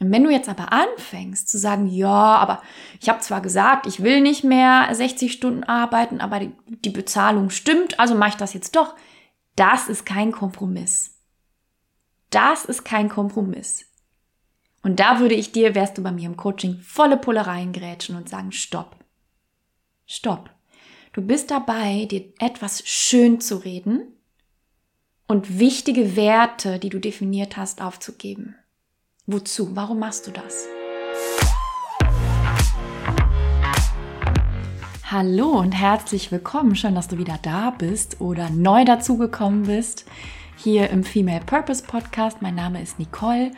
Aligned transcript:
Und 0.00 0.12
wenn 0.12 0.22
du 0.22 0.30
jetzt 0.30 0.48
aber 0.48 0.72
anfängst 0.72 1.48
zu 1.48 1.58
sagen, 1.58 1.88
ja, 1.88 2.36
aber 2.36 2.62
ich 3.00 3.08
habe 3.08 3.20
zwar 3.20 3.40
gesagt, 3.40 3.86
ich 3.86 4.02
will 4.02 4.20
nicht 4.20 4.44
mehr 4.44 4.88
60 4.92 5.32
Stunden 5.32 5.64
arbeiten, 5.64 6.20
aber 6.20 6.38
die, 6.38 6.52
die 6.68 6.90
Bezahlung 6.90 7.50
stimmt, 7.50 7.98
also 7.98 8.14
mache 8.14 8.30
ich 8.30 8.36
das 8.36 8.54
jetzt 8.54 8.76
doch. 8.76 8.94
Das 9.56 9.88
ist 9.88 10.06
kein 10.06 10.30
Kompromiss. 10.30 11.16
Das 12.30 12.64
ist 12.64 12.84
kein 12.84 13.08
Kompromiss. 13.08 13.86
Und 14.82 15.00
da 15.00 15.18
würde 15.18 15.34
ich 15.34 15.50
dir, 15.50 15.74
wärst 15.74 15.98
du 15.98 16.02
bei 16.02 16.12
mir 16.12 16.26
im 16.26 16.36
Coaching, 16.36 16.78
volle 16.80 17.16
Pulle 17.16 17.46
reingrätschen 17.46 18.14
und 18.14 18.28
sagen, 18.28 18.52
stopp. 18.52 18.96
Stopp. 20.06 20.50
Du 21.12 21.22
bist 21.22 21.50
dabei, 21.50 22.04
dir 22.04 22.32
etwas 22.38 22.86
schön 22.86 23.40
zu 23.40 23.56
reden 23.56 24.12
und 25.26 25.58
wichtige 25.58 26.14
Werte, 26.14 26.78
die 26.78 26.90
du 26.90 27.00
definiert 27.00 27.56
hast, 27.56 27.82
aufzugeben. 27.82 28.54
Wozu? 29.30 29.76
Warum 29.76 29.98
machst 29.98 30.26
du 30.26 30.30
das? 30.30 30.66
Hallo 35.04 35.50
und 35.50 35.72
herzlich 35.72 36.32
willkommen. 36.32 36.74
Schön, 36.74 36.94
dass 36.94 37.08
du 37.08 37.18
wieder 37.18 37.38
da 37.42 37.68
bist 37.68 38.22
oder 38.22 38.48
neu 38.48 38.86
dazugekommen 38.86 39.64
bist 39.64 40.06
hier 40.58 40.90
im 40.90 41.04
Female 41.04 41.40
Purpose 41.46 41.84
Podcast. 41.84 42.42
Mein 42.42 42.56
Name 42.56 42.82
ist 42.82 42.98
Nicole 42.98 43.52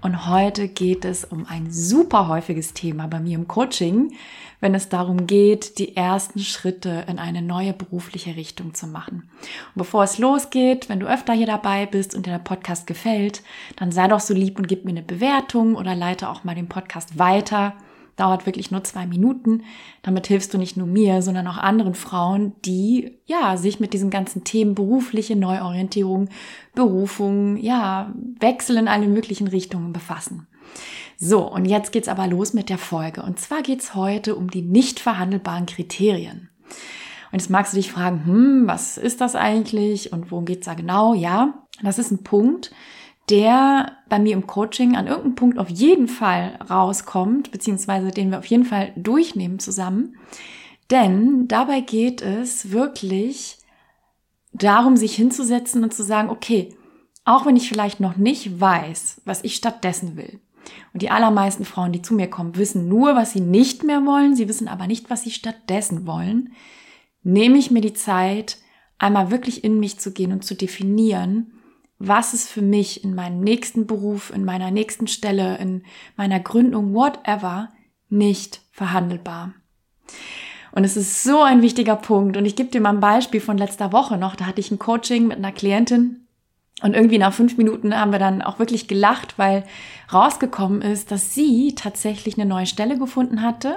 und 0.00 0.26
heute 0.26 0.68
geht 0.68 1.04
es 1.04 1.24
um 1.24 1.44
ein 1.46 1.70
super 1.70 2.28
häufiges 2.28 2.72
Thema 2.72 3.08
bei 3.08 3.20
mir 3.20 3.36
im 3.36 3.46
Coaching, 3.46 4.14
wenn 4.60 4.74
es 4.74 4.88
darum 4.88 5.26
geht, 5.26 5.78
die 5.78 5.96
ersten 5.96 6.40
Schritte 6.40 7.04
in 7.08 7.18
eine 7.18 7.42
neue 7.42 7.74
berufliche 7.74 8.36
Richtung 8.36 8.72
zu 8.72 8.86
machen. 8.86 9.28
Und 9.74 9.76
bevor 9.76 10.02
es 10.04 10.16
losgeht, 10.16 10.88
wenn 10.88 11.00
du 11.00 11.06
öfter 11.06 11.34
hier 11.34 11.46
dabei 11.46 11.84
bist 11.84 12.14
und 12.14 12.24
dir 12.24 12.30
der 12.30 12.38
Podcast 12.38 12.86
gefällt, 12.86 13.42
dann 13.76 13.92
sei 13.92 14.08
doch 14.08 14.20
so 14.20 14.32
lieb 14.32 14.58
und 14.58 14.66
gib 14.66 14.86
mir 14.86 14.92
eine 14.92 15.02
Bewertung 15.02 15.74
oder 15.74 15.94
leite 15.94 16.30
auch 16.30 16.42
mal 16.42 16.54
den 16.54 16.68
Podcast 16.68 17.18
weiter 17.18 17.74
dauert 18.16 18.46
wirklich 18.46 18.70
nur 18.70 18.82
zwei 18.84 19.06
Minuten. 19.06 19.62
Damit 20.02 20.26
hilfst 20.26 20.52
du 20.52 20.58
nicht 20.58 20.76
nur 20.76 20.86
mir, 20.86 21.22
sondern 21.22 21.46
auch 21.46 21.58
anderen 21.58 21.94
Frauen, 21.94 22.52
die 22.64 23.18
ja 23.26 23.56
sich 23.56 23.78
mit 23.78 23.92
diesen 23.92 24.10
ganzen 24.10 24.44
Themen 24.44 24.74
berufliche 24.74 25.36
Neuorientierung, 25.36 26.28
Berufung, 26.74 27.56
ja, 27.58 28.12
Wechsel 28.40 28.78
in 28.78 28.88
alle 28.88 29.06
möglichen 29.06 29.48
Richtungen 29.48 29.92
befassen. 29.92 30.46
So, 31.18 31.50
und 31.50 31.64
jetzt 31.64 31.92
geht's 31.92 32.08
aber 32.08 32.26
los 32.26 32.52
mit 32.52 32.68
der 32.68 32.78
Folge. 32.78 33.22
Und 33.22 33.38
zwar 33.38 33.62
geht's 33.62 33.94
heute 33.94 34.36
um 34.36 34.50
die 34.50 34.62
nicht 34.62 35.00
verhandelbaren 35.00 35.66
Kriterien. 35.66 36.50
Und 37.32 37.40
jetzt 37.40 37.50
magst 37.50 37.72
du 37.72 37.76
dich 37.76 37.90
fragen, 37.90 38.24
hm, 38.24 38.62
was 38.66 38.98
ist 38.98 39.20
das 39.20 39.34
eigentlich 39.34 40.12
und 40.12 40.30
worum 40.30 40.44
geht's 40.44 40.66
da 40.66 40.74
genau? 40.74 41.14
Ja, 41.14 41.66
das 41.82 41.98
ist 41.98 42.10
ein 42.10 42.22
Punkt, 42.22 42.70
der 43.28 43.92
bei 44.08 44.18
mir 44.18 44.34
im 44.34 44.46
Coaching 44.46 44.96
an 44.96 45.06
irgendeinem 45.06 45.34
Punkt 45.34 45.58
auf 45.58 45.68
jeden 45.68 46.08
Fall 46.08 46.58
rauskommt, 46.70 47.50
beziehungsweise 47.50 48.10
den 48.10 48.30
wir 48.30 48.38
auf 48.38 48.46
jeden 48.46 48.64
Fall 48.64 48.92
durchnehmen 48.96 49.58
zusammen. 49.58 50.16
Denn 50.90 51.48
dabei 51.48 51.80
geht 51.80 52.22
es 52.22 52.70
wirklich 52.70 53.58
darum, 54.52 54.96
sich 54.96 55.14
hinzusetzen 55.16 55.82
und 55.82 55.92
zu 55.92 56.04
sagen, 56.04 56.30
okay, 56.30 56.74
auch 57.24 57.44
wenn 57.44 57.56
ich 57.56 57.68
vielleicht 57.68 57.98
noch 57.98 58.16
nicht 58.16 58.60
weiß, 58.60 59.22
was 59.24 59.42
ich 59.42 59.56
stattdessen 59.56 60.16
will. 60.16 60.40
Und 60.92 61.02
die 61.02 61.10
allermeisten 61.10 61.64
Frauen, 61.64 61.92
die 61.92 62.02
zu 62.02 62.14
mir 62.14 62.28
kommen, 62.28 62.56
wissen 62.56 62.88
nur, 62.88 63.16
was 63.16 63.32
sie 63.32 63.40
nicht 63.40 63.82
mehr 63.82 64.06
wollen, 64.06 64.36
sie 64.36 64.48
wissen 64.48 64.68
aber 64.68 64.86
nicht, 64.86 65.10
was 65.10 65.22
sie 65.22 65.30
stattdessen 65.30 66.06
wollen, 66.06 66.52
nehme 67.22 67.58
ich 67.58 67.70
mir 67.70 67.80
die 67.80 67.94
Zeit, 67.94 68.58
einmal 68.98 69.30
wirklich 69.30 69.64
in 69.64 69.78
mich 69.78 69.98
zu 69.98 70.12
gehen 70.12 70.32
und 70.32 70.44
zu 70.44 70.54
definieren, 70.54 71.52
was 71.98 72.34
ist 72.34 72.48
für 72.48 72.62
mich 72.62 73.04
in 73.04 73.14
meinem 73.14 73.40
nächsten 73.40 73.86
Beruf, 73.86 74.30
in 74.34 74.44
meiner 74.44 74.70
nächsten 74.70 75.06
Stelle, 75.06 75.56
in 75.58 75.84
meiner 76.16 76.40
Gründung, 76.40 76.94
whatever, 76.94 77.70
nicht 78.08 78.60
verhandelbar. 78.70 79.54
Und 80.72 80.84
es 80.84 80.96
ist 80.96 81.22
so 81.22 81.42
ein 81.42 81.62
wichtiger 81.62 81.96
Punkt. 81.96 82.36
Und 82.36 82.44
ich 82.44 82.54
gebe 82.54 82.68
dir 82.68 82.82
mal 82.82 82.90
ein 82.90 83.00
Beispiel 83.00 83.40
von 83.40 83.56
letzter 83.56 83.92
Woche 83.92 84.18
noch. 84.18 84.36
Da 84.36 84.44
hatte 84.46 84.60
ich 84.60 84.70
ein 84.70 84.78
Coaching 84.78 85.26
mit 85.26 85.38
einer 85.38 85.52
Klientin. 85.52 86.26
Und 86.82 86.94
irgendwie 86.94 87.16
nach 87.16 87.32
fünf 87.32 87.56
Minuten 87.56 87.98
haben 87.98 88.12
wir 88.12 88.18
dann 88.18 88.42
auch 88.42 88.58
wirklich 88.58 88.86
gelacht, 88.86 89.38
weil 89.38 89.64
rausgekommen 90.12 90.82
ist, 90.82 91.10
dass 91.10 91.34
sie 91.34 91.74
tatsächlich 91.74 92.38
eine 92.38 92.44
neue 92.44 92.66
Stelle 92.66 92.98
gefunden 92.98 93.40
hatte 93.40 93.76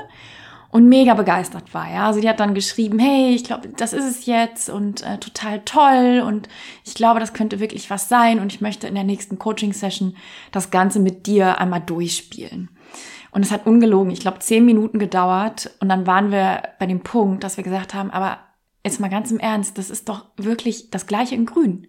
und 0.72 0.88
mega 0.88 1.14
begeistert 1.16 1.74
war. 1.74 1.92
Ja, 1.92 2.08
also 2.08 2.22
die 2.22 2.30
hat 2.30 2.40
dann 2.40 2.54
geschrieben, 2.54 3.00
hey, 3.00 3.34
ich 3.34 3.44
glaube, 3.44 3.70
das 3.70 3.94
ist 3.94 4.06
es 4.06 4.26
jetzt 4.26 4.70
und 4.70 5.04
äh, 5.04 5.18
total 5.18 5.62
toll 5.66 6.24
und 6.26 6.48
ich 6.86 6.94
glaube, 6.94 7.20
das 7.20 7.34
könnte 7.34 7.60
wirklich 7.60 7.90
was 7.90 8.10
sein 8.10 8.40
und 8.40 8.54
ich 8.54 8.62
möchte 8.62 8.88
in 8.88 8.96
der 8.96 9.04
nächsten 9.04 9.40
Coaching-Session 9.40 10.16
das 10.52 10.72
Ganze 10.72 11.00
mit 11.00 11.26
dir 11.26 11.60
einmal 11.60 11.82
durchspielen. 11.82 12.70
Und 13.32 13.46
es 13.46 13.52
hat 13.52 13.68
ungelogen, 13.68 14.12
ich 14.12 14.22
glaube, 14.22 14.40
zehn 14.40 14.66
Minuten 14.66 15.00
gedauert 15.00 15.72
und 15.80 15.90
dann 15.90 16.08
waren 16.08 16.32
wir 16.32 16.64
bei 16.80 16.86
dem 16.86 17.02
Punkt, 17.02 17.44
dass 17.44 17.58
wir 17.58 17.64
gesagt 17.64 17.94
haben, 17.94 18.12
aber 18.12 18.40
jetzt 18.84 19.00
mal 19.00 19.10
ganz 19.10 19.32
im 19.32 19.40
Ernst, 19.40 19.78
das 19.78 19.90
ist 19.90 20.10
doch 20.10 20.26
wirklich 20.38 20.90
das 20.90 21.06
gleiche 21.06 21.36
in 21.36 21.46
Grün. 21.46 21.88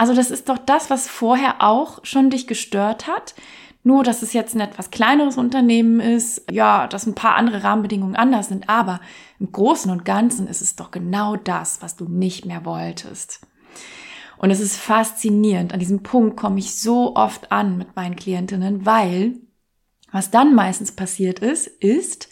Also 0.00 0.14
das 0.14 0.30
ist 0.30 0.48
doch 0.48 0.56
das, 0.56 0.88
was 0.88 1.08
vorher 1.08 1.60
auch 1.60 2.02
schon 2.06 2.30
dich 2.30 2.46
gestört 2.46 3.06
hat. 3.06 3.34
Nur, 3.82 4.02
dass 4.02 4.22
es 4.22 4.32
jetzt 4.32 4.54
ein 4.54 4.62
etwas 4.62 4.90
kleineres 4.90 5.36
Unternehmen 5.36 6.00
ist, 6.00 6.50
ja, 6.50 6.86
dass 6.86 7.04
ein 7.04 7.14
paar 7.14 7.34
andere 7.34 7.64
Rahmenbedingungen 7.64 8.16
anders 8.16 8.48
sind, 8.48 8.70
aber 8.70 9.00
im 9.38 9.52
Großen 9.52 9.90
und 9.90 10.06
Ganzen 10.06 10.46
ist 10.46 10.62
es 10.62 10.74
doch 10.74 10.90
genau 10.90 11.36
das, 11.36 11.82
was 11.82 11.96
du 11.96 12.06
nicht 12.06 12.46
mehr 12.46 12.64
wolltest. 12.64 13.46
Und 14.38 14.50
es 14.50 14.60
ist 14.60 14.78
faszinierend. 14.78 15.74
An 15.74 15.80
diesem 15.80 16.02
Punkt 16.02 16.34
komme 16.38 16.60
ich 16.60 16.76
so 16.76 17.14
oft 17.14 17.52
an 17.52 17.76
mit 17.76 17.94
meinen 17.94 18.16
Klientinnen, 18.16 18.86
weil 18.86 19.34
was 20.12 20.30
dann 20.30 20.54
meistens 20.54 20.92
passiert 20.92 21.40
ist, 21.40 21.66
ist, 21.66 22.30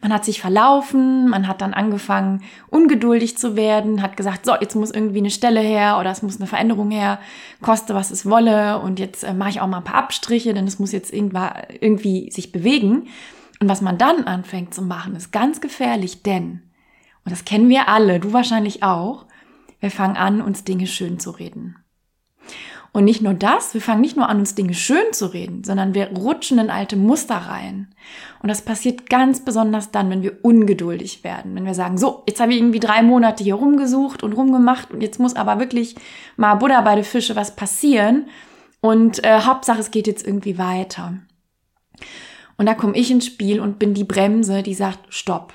man 0.00 0.12
hat 0.12 0.24
sich 0.24 0.40
verlaufen, 0.40 1.28
man 1.28 1.48
hat 1.48 1.60
dann 1.60 1.74
angefangen, 1.74 2.42
ungeduldig 2.68 3.38
zu 3.38 3.56
werden, 3.56 4.02
hat 4.02 4.16
gesagt, 4.16 4.46
so, 4.46 4.54
jetzt 4.60 4.74
muss 4.74 4.90
irgendwie 4.90 5.18
eine 5.18 5.30
Stelle 5.30 5.60
her 5.60 5.98
oder 5.98 6.10
es 6.10 6.22
muss 6.22 6.36
eine 6.36 6.46
Veränderung 6.46 6.90
her, 6.90 7.18
koste 7.62 7.94
was 7.94 8.10
es 8.10 8.28
wolle 8.28 8.80
und 8.80 8.98
jetzt 8.98 9.24
äh, 9.24 9.32
mache 9.32 9.50
ich 9.50 9.60
auch 9.60 9.66
mal 9.66 9.78
ein 9.78 9.84
paar 9.84 9.96
Abstriche, 9.96 10.54
denn 10.54 10.66
es 10.66 10.78
muss 10.78 10.92
jetzt 10.92 11.12
irgendwie 11.12 12.30
sich 12.30 12.52
bewegen. 12.52 13.08
Und 13.60 13.68
was 13.68 13.80
man 13.80 13.98
dann 13.98 14.24
anfängt 14.24 14.74
zu 14.74 14.82
machen, 14.82 15.16
ist 15.16 15.32
ganz 15.32 15.60
gefährlich, 15.60 16.22
denn, 16.22 16.62
und 17.24 17.32
das 17.32 17.44
kennen 17.44 17.68
wir 17.68 17.88
alle, 17.88 18.20
du 18.20 18.32
wahrscheinlich 18.32 18.82
auch, 18.82 19.26
wir 19.80 19.90
fangen 19.90 20.16
an, 20.16 20.42
uns 20.42 20.64
Dinge 20.64 20.86
schön 20.86 21.18
zu 21.18 21.30
reden. 21.30 21.76
Und 22.96 23.04
nicht 23.04 23.20
nur 23.20 23.34
das, 23.34 23.74
wir 23.74 23.82
fangen 23.82 24.00
nicht 24.00 24.16
nur 24.16 24.26
an, 24.26 24.38
uns 24.38 24.54
Dinge 24.54 24.72
schön 24.72 25.12
zu 25.12 25.26
reden, 25.26 25.64
sondern 25.64 25.92
wir 25.92 26.12
rutschen 26.12 26.58
in 26.58 26.70
alte 26.70 26.96
Muster 26.96 27.34
rein. 27.34 27.88
Und 28.40 28.48
das 28.48 28.62
passiert 28.62 29.10
ganz 29.10 29.44
besonders 29.44 29.90
dann, 29.90 30.08
wenn 30.08 30.22
wir 30.22 30.42
ungeduldig 30.42 31.22
werden. 31.22 31.54
Wenn 31.54 31.66
wir 31.66 31.74
sagen, 31.74 31.98
so, 31.98 32.22
jetzt 32.26 32.40
habe 32.40 32.52
ich 32.52 32.58
irgendwie 32.58 32.80
drei 32.80 33.02
Monate 33.02 33.44
hier 33.44 33.56
rumgesucht 33.56 34.22
und 34.22 34.32
rumgemacht 34.32 34.92
und 34.92 35.02
jetzt 35.02 35.20
muss 35.20 35.36
aber 35.36 35.58
wirklich 35.58 35.94
mal 36.38 36.54
Buddha 36.54 36.80
bei 36.80 36.94
den 36.94 37.04
Fische 37.04 37.36
was 37.36 37.54
passieren. 37.54 38.30
Und 38.80 39.22
äh, 39.24 39.40
Hauptsache, 39.40 39.80
es 39.80 39.90
geht 39.90 40.06
jetzt 40.06 40.26
irgendwie 40.26 40.56
weiter. 40.56 41.18
Und 42.56 42.64
da 42.64 42.72
komme 42.72 42.96
ich 42.96 43.10
ins 43.10 43.26
Spiel 43.26 43.60
und 43.60 43.78
bin 43.78 43.92
die 43.92 44.04
Bremse, 44.04 44.62
die 44.62 44.72
sagt, 44.72 45.00
stopp. 45.10 45.52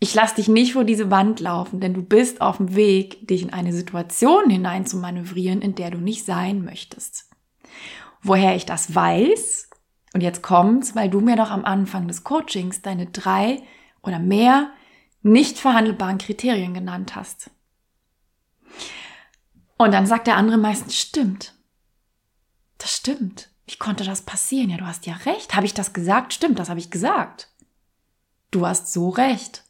Ich 0.00 0.14
lass 0.14 0.34
dich 0.34 0.48
nicht 0.48 0.74
vor 0.74 0.84
diese 0.84 1.10
Wand 1.10 1.40
laufen, 1.40 1.80
denn 1.80 1.94
du 1.94 2.02
bist 2.02 2.40
auf 2.40 2.58
dem 2.58 2.74
Weg, 2.74 3.26
dich 3.26 3.42
in 3.42 3.52
eine 3.52 3.72
Situation 3.72 4.50
hinein 4.50 4.86
zu 4.86 4.98
manövrieren, 4.98 5.62
in 5.62 5.74
der 5.74 5.90
du 5.90 5.98
nicht 5.98 6.24
sein 6.24 6.64
möchtest. 6.64 7.30
Woher 8.22 8.56
ich 8.56 8.66
das 8.66 8.94
weiß, 8.94 9.68
und 10.14 10.20
jetzt 10.20 10.42
kommt's, 10.42 10.94
weil 10.94 11.10
du 11.10 11.20
mir 11.20 11.36
doch 11.36 11.50
am 11.50 11.64
Anfang 11.64 12.06
des 12.06 12.22
Coachings 12.22 12.80
deine 12.82 13.06
drei 13.06 13.62
oder 14.00 14.20
mehr 14.20 14.70
nicht 15.22 15.58
verhandelbaren 15.58 16.18
Kriterien 16.18 16.72
genannt 16.72 17.16
hast. 17.16 17.50
Und 19.76 19.92
dann 19.92 20.06
sagt 20.06 20.28
der 20.28 20.36
andere 20.36 20.56
meistens, 20.56 20.96
stimmt. 20.96 21.54
Das 22.78 22.94
stimmt. 22.94 23.50
Wie 23.66 23.76
konnte 23.76 24.04
das 24.04 24.22
passieren? 24.22 24.70
Ja, 24.70 24.76
du 24.76 24.86
hast 24.86 25.06
ja 25.06 25.14
recht. 25.14 25.56
Habe 25.56 25.66
ich 25.66 25.74
das 25.74 25.92
gesagt? 25.92 26.32
Stimmt, 26.32 26.60
das 26.60 26.68
habe 26.68 26.78
ich 26.78 26.90
gesagt. 26.90 27.50
Du 28.52 28.66
hast 28.66 28.92
so 28.92 29.08
recht. 29.08 29.63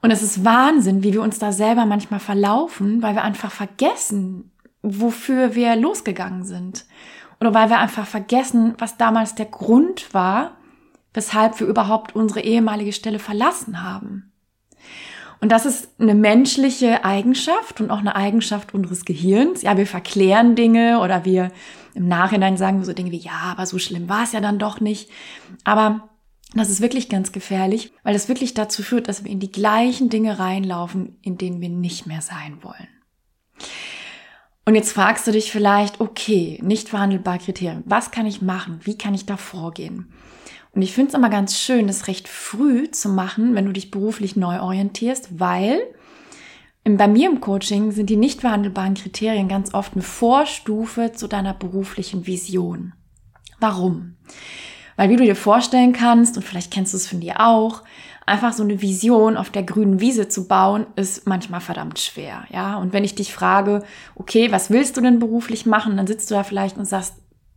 Und 0.00 0.10
es 0.10 0.22
ist 0.22 0.44
Wahnsinn, 0.44 1.02
wie 1.02 1.12
wir 1.12 1.22
uns 1.22 1.38
da 1.38 1.52
selber 1.52 1.86
manchmal 1.86 2.20
verlaufen, 2.20 3.02
weil 3.02 3.14
wir 3.14 3.24
einfach 3.24 3.50
vergessen, 3.50 4.52
wofür 4.82 5.54
wir 5.54 5.74
losgegangen 5.76 6.44
sind. 6.44 6.84
Oder 7.40 7.54
weil 7.54 7.70
wir 7.70 7.78
einfach 7.78 8.06
vergessen, 8.06 8.74
was 8.78 8.96
damals 8.96 9.34
der 9.34 9.46
Grund 9.46 10.12
war, 10.12 10.56
weshalb 11.14 11.58
wir 11.60 11.66
überhaupt 11.66 12.14
unsere 12.14 12.40
ehemalige 12.40 12.92
Stelle 12.92 13.18
verlassen 13.18 13.82
haben. 13.82 14.32
Und 15.40 15.52
das 15.52 15.66
ist 15.66 15.88
eine 16.00 16.14
menschliche 16.14 17.04
Eigenschaft 17.04 17.80
und 17.80 17.90
auch 17.90 17.98
eine 17.98 18.16
Eigenschaft 18.16 18.74
unseres 18.74 19.04
Gehirns. 19.04 19.62
Ja, 19.62 19.76
wir 19.76 19.86
verklären 19.86 20.56
Dinge 20.56 21.00
oder 21.00 21.24
wir 21.24 21.52
im 21.94 22.08
Nachhinein 22.08 22.56
sagen 22.56 22.78
wir 22.78 22.84
so 22.84 22.92
Dinge 22.92 23.12
wie, 23.12 23.18
ja, 23.18 23.40
aber 23.50 23.66
so 23.66 23.78
schlimm 23.78 24.08
war 24.08 24.24
es 24.24 24.32
ja 24.32 24.40
dann 24.40 24.58
doch 24.58 24.80
nicht. 24.80 25.10
Aber 25.64 26.07
das 26.54 26.70
ist 26.70 26.80
wirklich 26.80 27.08
ganz 27.08 27.32
gefährlich, 27.32 27.92
weil 28.02 28.14
das 28.14 28.28
wirklich 28.28 28.54
dazu 28.54 28.82
führt, 28.82 29.08
dass 29.08 29.24
wir 29.24 29.30
in 29.30 29.40
die 29.40 29.52
gleichen 29.52 30.08
Dinge 30.08 30.38
reinlaufen, 30.38 31.18
in 31.22 31.36
denen 31.36 31.60
wir 31.60 31.68
nicht 31.68 32.06
mehr 32.06 32.22
sein 32.22 32.62
wollen. 32.62 32.88
Und 34.64 34.74
jetzt 34.74 34.92
fragst 34.92 35.26
du 35.26 35.32
dich 35.32 35.50
vielleicht, 35.50 36.00
okay, 36.00 36.58
nicht 36.62 36.88
verhandelbare 36.88 37.38
Kriterien, 37.38 37.82
was 37.86 38.10
kann 38.10 38.26
ich 38.26 38.42
machen? 38.42 38.80
Wie 38.82 38.98
kann 38.98 39.14
ich 39.14 39.26
da 39.26 39.36
vorgehen? 39.36 40.12
Und 40.72 40.82
ich 40.82 40.92
finde 40.92 41.08
es 41.08 41.14
immer 41.14 41.30
ganz 41.30 41.58
schön, 41.58 41.86
das 41.86 42.06
recht 42.06 42.28
früh 42.28 42.90
zu 42.90 43.08
machen, 43.08 43.54
wenn 43.54 43.64
du 43.64 43.72
dich 43.72 43.90
beruflich 43.90 44.36
neu 44.36 44.60
orientierst, 44.60 45.40
weil 45.40 45.80
bei 46.84 47.08
mir 47.08 47.28
im 47.30 47.40
Coaching 47.40 47.92
sind 47.92 48.08
die 48.08 48.16
nicht 48.16 48.40
verhandelbaren 48.40 48.94
Kriterien 48.94 49.48
ganz 49.48 49.74
oft 49.74 49.94
eine 49.94 50.02
Vorstufe 50.02 51.12
zu 51.12 51.26
deiner 51.26 51.52
beruflichen 51.52 52.26
Vision. 52.26 52.94
Warum? 53.60 54.16
Weil 54.98 55.10
wie 55.10 55.16
du 55.16 55.22
dir 55.22 55.36
vorstellen 55.36 55.92
kannst, 55.92 56.36
und 56.36 56.42
vielleicht 56.42 56.72
kennst 56.72 56.92
du 56.92 56.96
es 56.96 57.06
von 57.06 57.20
dir 57.20 57.38
auch, 57.38 57.84
einfach 58.26 58.52
so 58.52 58.64
eine 58.64 58.82
Vision 58.82 59.36
auf 59.36 59.48
der 59.48 59.62
grünen 59.62 60.00
Wiese 60.00 60.28
zu 60.28 60.48
bauen, 60.48 60.86
ist 60.96 61.24
manchmal 61.24 61.60
verdammt 61.60 62.00
schwer, 62.00 62.44
ja. 62.50 62.76
Und 62.78 62.92
wenn 62.92 63.04
ich 63.04 63.14
dich 63.14 63.32
frage, 63.32 63.84
okay, 64.16 64.50
was 64.50 64.70
willst 64.70 64.96
du 64.96 65.00
denn 65.00 65.20
beruflich 65.20 65.66
machen, 65.66 65.96
dann 65.96 66.08
sitzt 66.08 66.28
du 66.32 66.34
da 66.34 66.42
vielleicht 66.42 66.76
und 66.76 66.84
sagst, 66.84 67.14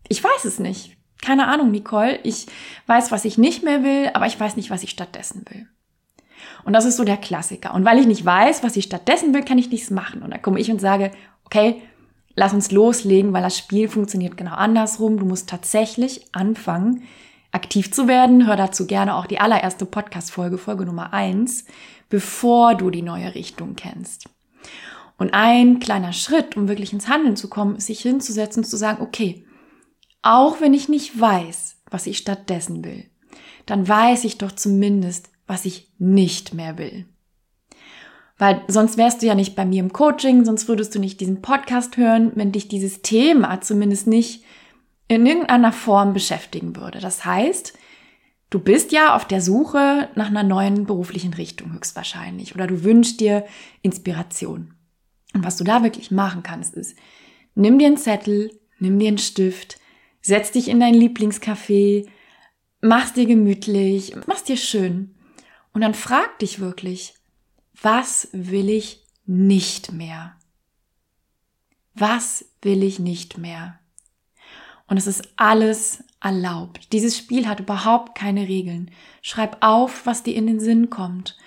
ich 0.07 0.23
weiß 0.23 0.45
es 0.45 0.59
nicht. 0.59 0.97
Keine 1.19 1.47
Ahnung, 1.47 1.71
Nicole. 1.71 2.19
Ich 2.21 2.45
weiß, 2.85 3.11
was 3.11 3.25
ich 3.25 3.39
nicht 3.39 3.63
mehr 3.63 3.83
will, 3.83 4.11
aber 4.13 4.27
ich 4.27 4.39
weiß 4.39 4.55
nicht, 4.55 4.69
was 4.69 4.83
ich 4.83 4.91
stattdessen 4.91 5.43
will. 5.49 5.65
Und 6.63 6.73
das 6.73 6.85
ist 6.85 6.97
so 6.97 7.03
der 7.03 7.17
Klassiker. 7.17 7.73
Und 7.73 7.85
weil 7.85 7.97
ich 7.97 8.05
nicht 8.05 8.23
weiß, 8.23 8.61
was 8.61 8.75
ich 8.75 8.85
stattdessen 8.85 9.33
will, 9.33 9.43
kann 9.43 9.57
ich 9.57 9.71
nichts 9.71 9.89
machen. 9.89 10.21
Und 10.21 10.29
dann 10.29 10.43
komme 10.43 10.59
ich 10.59 10.69
und 10.69 10.79
sage, 10.79 11.09
okay, 11.45 11.81
lass 12.35 12.53
uns 12.53 12.69
loslegen, 12.69 13.33
weil 13.33 13.41
das 13.41 13.57
Spiel 13.57 13.89
funktioniert 13.89 14.37
genau 14.37 14.53
andersrum. 14.53 15.17
Du 15.17 15.25
musst 15.25 15.49
tatsächlich 15.49 16.27
anfangen, 16.33 17.01
aktiv 17.51 17.91
zu 17.91 18.07
werden. 18.07 18.47
Hör 18.47 18.55
dazu 18.55 18.87
gerne 18.87 19.15
auch 19.15 19.25
die 19.25 19.39
allererste 19.39 19.85
Podcast-Folge, 19.85 20.57
Folge 20.57 20.85
Nummer 20.85 21.13
eins, 21.13 21.65
bevor 22.09 22.75
du 22.75 22.89
die 22.89 23.01
neue 23.01 23.35
Richtung 23.35 23.75
kennst. 23.75 24.29
Und 25.17 25.33
ein 25.33 25.79
kleiner 25.79 26.13
Schritt, 26.13 26.57
um 26.57 26.67
wirklich 26.67 26.93
ins 26.93 27.07
Handeln 27.07 27.35
zu 27.35 27.49
kommen, 27.49 27.75
ist 27.75 27.87
sich 27.87 28.01
hinzusetzen 28.01 28.63
und 28.63 28.69
zu 28.69 28.77
sagen, 28.77 29.03
okay, 29.03 29.45
auch 30.21 30.61
wenn 30.61 30.73
ich 30.73 30.89
nicht 30.89 31.19
weiß, 31.19 31.77
was 31.89 32.07
ich 32.07 32.17
stattdessen 32.17 32.83
will, 32.83 33.05
dann 33.65 33.87
weiß 33.87 34.23
ich 34.23 34.37
doch 34.37 34.51
zumindest, 34.51 35.29
was 35.45 35.65
ich 35.65 35.91
nicht 35.99 36.53
mehr 36.53 36.77
will. 36.77 37.05
Weil 38.37 38.63
sonst 38.67 38.97
wärst 38.97 39.21
du 39.21 39.27
ja 39.27 39.35
nicht 39.35 39.55
bei 39.55 39.65
mir 39.65 39.81
im 39.81 39.93
Coaching, 39.93 40.45
sonst 40.45 40.67
würdest 40.67 40.95
du 40.95 40.99
nicht 40.99 41.19
diesen 41.21 41.43
Podcast 41.43 41.97
hören, 41.97 42.31
wenn 42.33 42.51
dich 42.51 42.67
dieses 42.67 43.03
Thema 43.03 43.61
zumindest 43.61 44.07
nicht 44.07 44.43
in 45.11 45.25
irgendeiner 45.25 45.73
Form 45.73 46.13
beschäftigen 46.13 46.73
würde. 46.77 46.99
Das 46.99 47.25
heißt, 47.25 47.77
du 48.49 48.59
bist 48.59 48.93
ja 48.93 49.13
auf 49.13 49.25
der 49.25 49.41
Suche 49.41 50.07
nach 50.15 50.27
einer 50.27 50.43
neuen 50.43 50.85
beruflichen 50.85 51.33
Richtung 51.33 51.73
höchstwahrscheinlich 51.73 52.55
oder 52.55 52.65
du 52.65 52.85
wünschst 52.85 53.19
dir 53.19 53.45
Inspiration. 53.81 54.73
Und 55.33 55.43
was 55.43 55.57
du 55.57 55.65
da 55.65 55.83
wirklich 55.83 56.11
machen 56.11 56.43
kannst, 56.43 56.75
ist, 56.75 56.97
nimm 57.55 57.77
dir 57.77 57.87
einen 57.87 57.97
Zettel, 57.97 58.57
nimm 58.79 58.99
dir 58.99 59.09
einen 59.09 59.17
Stift, 59.17 59.79
setz 60.21 60.51
dich 60.51 60.69
in 60.69 60.79
dein 60.79 60.95
Lieblingscafé, 60.95 62.07
mach's 62.79 63.11
dir 63.11 63.25
gemütlich, 63.25 64.15
mach's 64.27 64.45
dir 64.45 64.55
schön. 64.55 65.13
Und 65.73 65.81
dann 65.81 65.93
frag 65.93 66.39
dich 66.39 66.61
wirklich, 66.61 67.15
was 67.81 68.29
will 68.31 68.69
ich 68.69 69.05
nicht 69.25 69.91
mehr? 69.91 70.37
Was 71.95 72.45
will 72.61 72.81
ich 72.81 72.99
nicht 72.99 73.37
mehr? 73.37 73.80
Und 74.91 74.97
es 74.97 75.07
ist 75.07 75.23
alles 75.37 76.03
erlaubt. 76.19 76.91
Dieses 76.91 77.17
Spiel 77.17 77.47
hat 77.47 77.61
überhaupt 77.61 78.13
keine 78.13 78.49
Regeln. 78.49 78.91
Schreib 79.21 79.55
auf, 79.61 80.05
was 80.05 80.23
dir 80.23 80.35
in 80.35 80.47
den 80.47 80.59
Sinn 80.59 80.89
kommt. 80.89 81.37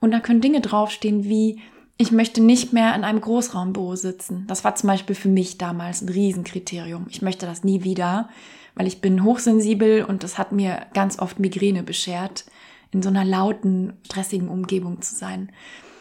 Und 0.00 0.10
da 0.10 0.18
können 0.18 0.40
Dinge 0.40 0.60
draufstehen 0.60 1.22
wie, 1.22 1.60
ich 1.96 2.10
möchte 2.10 2.42
nicht 2.42 2.72
mehr 2.72 2.96
in 2.96 3.04
einem 3.04 3.20
Großraumbüro 3.20 3.94
sitzen. 3.94 4.48
Das 4.48 4.64
war 4.64 4.74
zum 4.74 4.88
Beispiel 4.88 5.14
für 5.14 5.28
mich 5.28 5.58
damals 5.58 6.02
ein 6.02 6.08
Riesenkriterium. 6.08 7.06
Ich 7.08 7.22
möchte 7.22 7.46
das 7.46 7.62
nie 7.62 7.84
wieder, 7.84 8.30
weil 8.74 8.88
ich 8.88 9.00
bin 9.00 9.22
hochsensibel 9.22 10.02
und 10.02 10.24
das 10.24 10.36
hat 10.36 10.50
mir 10.50 10.84
ganz 10.92 11.20
oft 11.20 11.38
Migräne 11.38 11.84
beschert, 11.84 12.46
in 12.90 13.00
so 13.00 13.10
einer 13.10 13.24
lauten, 13.24 13.92
stressigen 14.06 14.48
Umgebung 14.48 15.02
zu 15.02 15.14
sein. 15.14 15.52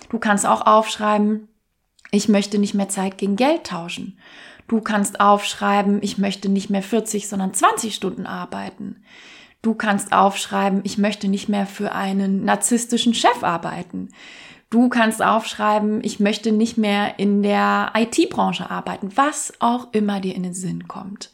Du 0.09 0.17
kannst 0.17 0.47
auch 0.47 0.65
aufschreiben, 0.65 1.47
ich 2.09 2.27
möchte 2.27 2.57
nicht 2.57 2.73
mehr 2.73 2.89
Zeit 2.89 3.19
gegen 3.19 3.35
Geld 3.35 3.65
tauschen. 3.65 4.17
Du 4.67 4.81
kannst 4.81 5.19
aufschreiben, 5.19 5.99
ich 6.01 6.17
möchte 6.17 6.49
nicht 6.49 6.69
mehr 6.69 6.83
40, 6.83 7.27
sondern 7.27 7.53
20 7.53 7.95
Stunden 7.95 8.25
arbeiten. 8.25 9.03
Du 9.61 9.73
kannst 9.73 10.11
aufschreiben, 10.11 10.81
ich 10.83 10.97
möchte 10.97 11.27
nicht 11.27 11.49
mehr 11.49 11.65
für 11.65 11.93
einen 11.93 12.43
narzisstischen 12.43 13.13
Chef 13.13 13.43
arbeiten. 13.43 14.09
Du 14.69 14.89
kannst 14.89 15.23
aufschreiben, 15.23 16.03
ich 16.03 16.19
möchte 16.19 16.51
nicht 16.51 16.77
mehr 16.77 17.17
in 17.19 17.41
der 17.41 17.93
IT-Branche 17.95 18.69
arbeiten, 18.69 19.11
was 19.15 19.53
auch 19.59 19.93
immer 19.93 20.19
dir 20.19 20.35
in 20.35 20.43
den 20.43 20.53
Sinn 20.53 20.87
kommt. 20.87 21.31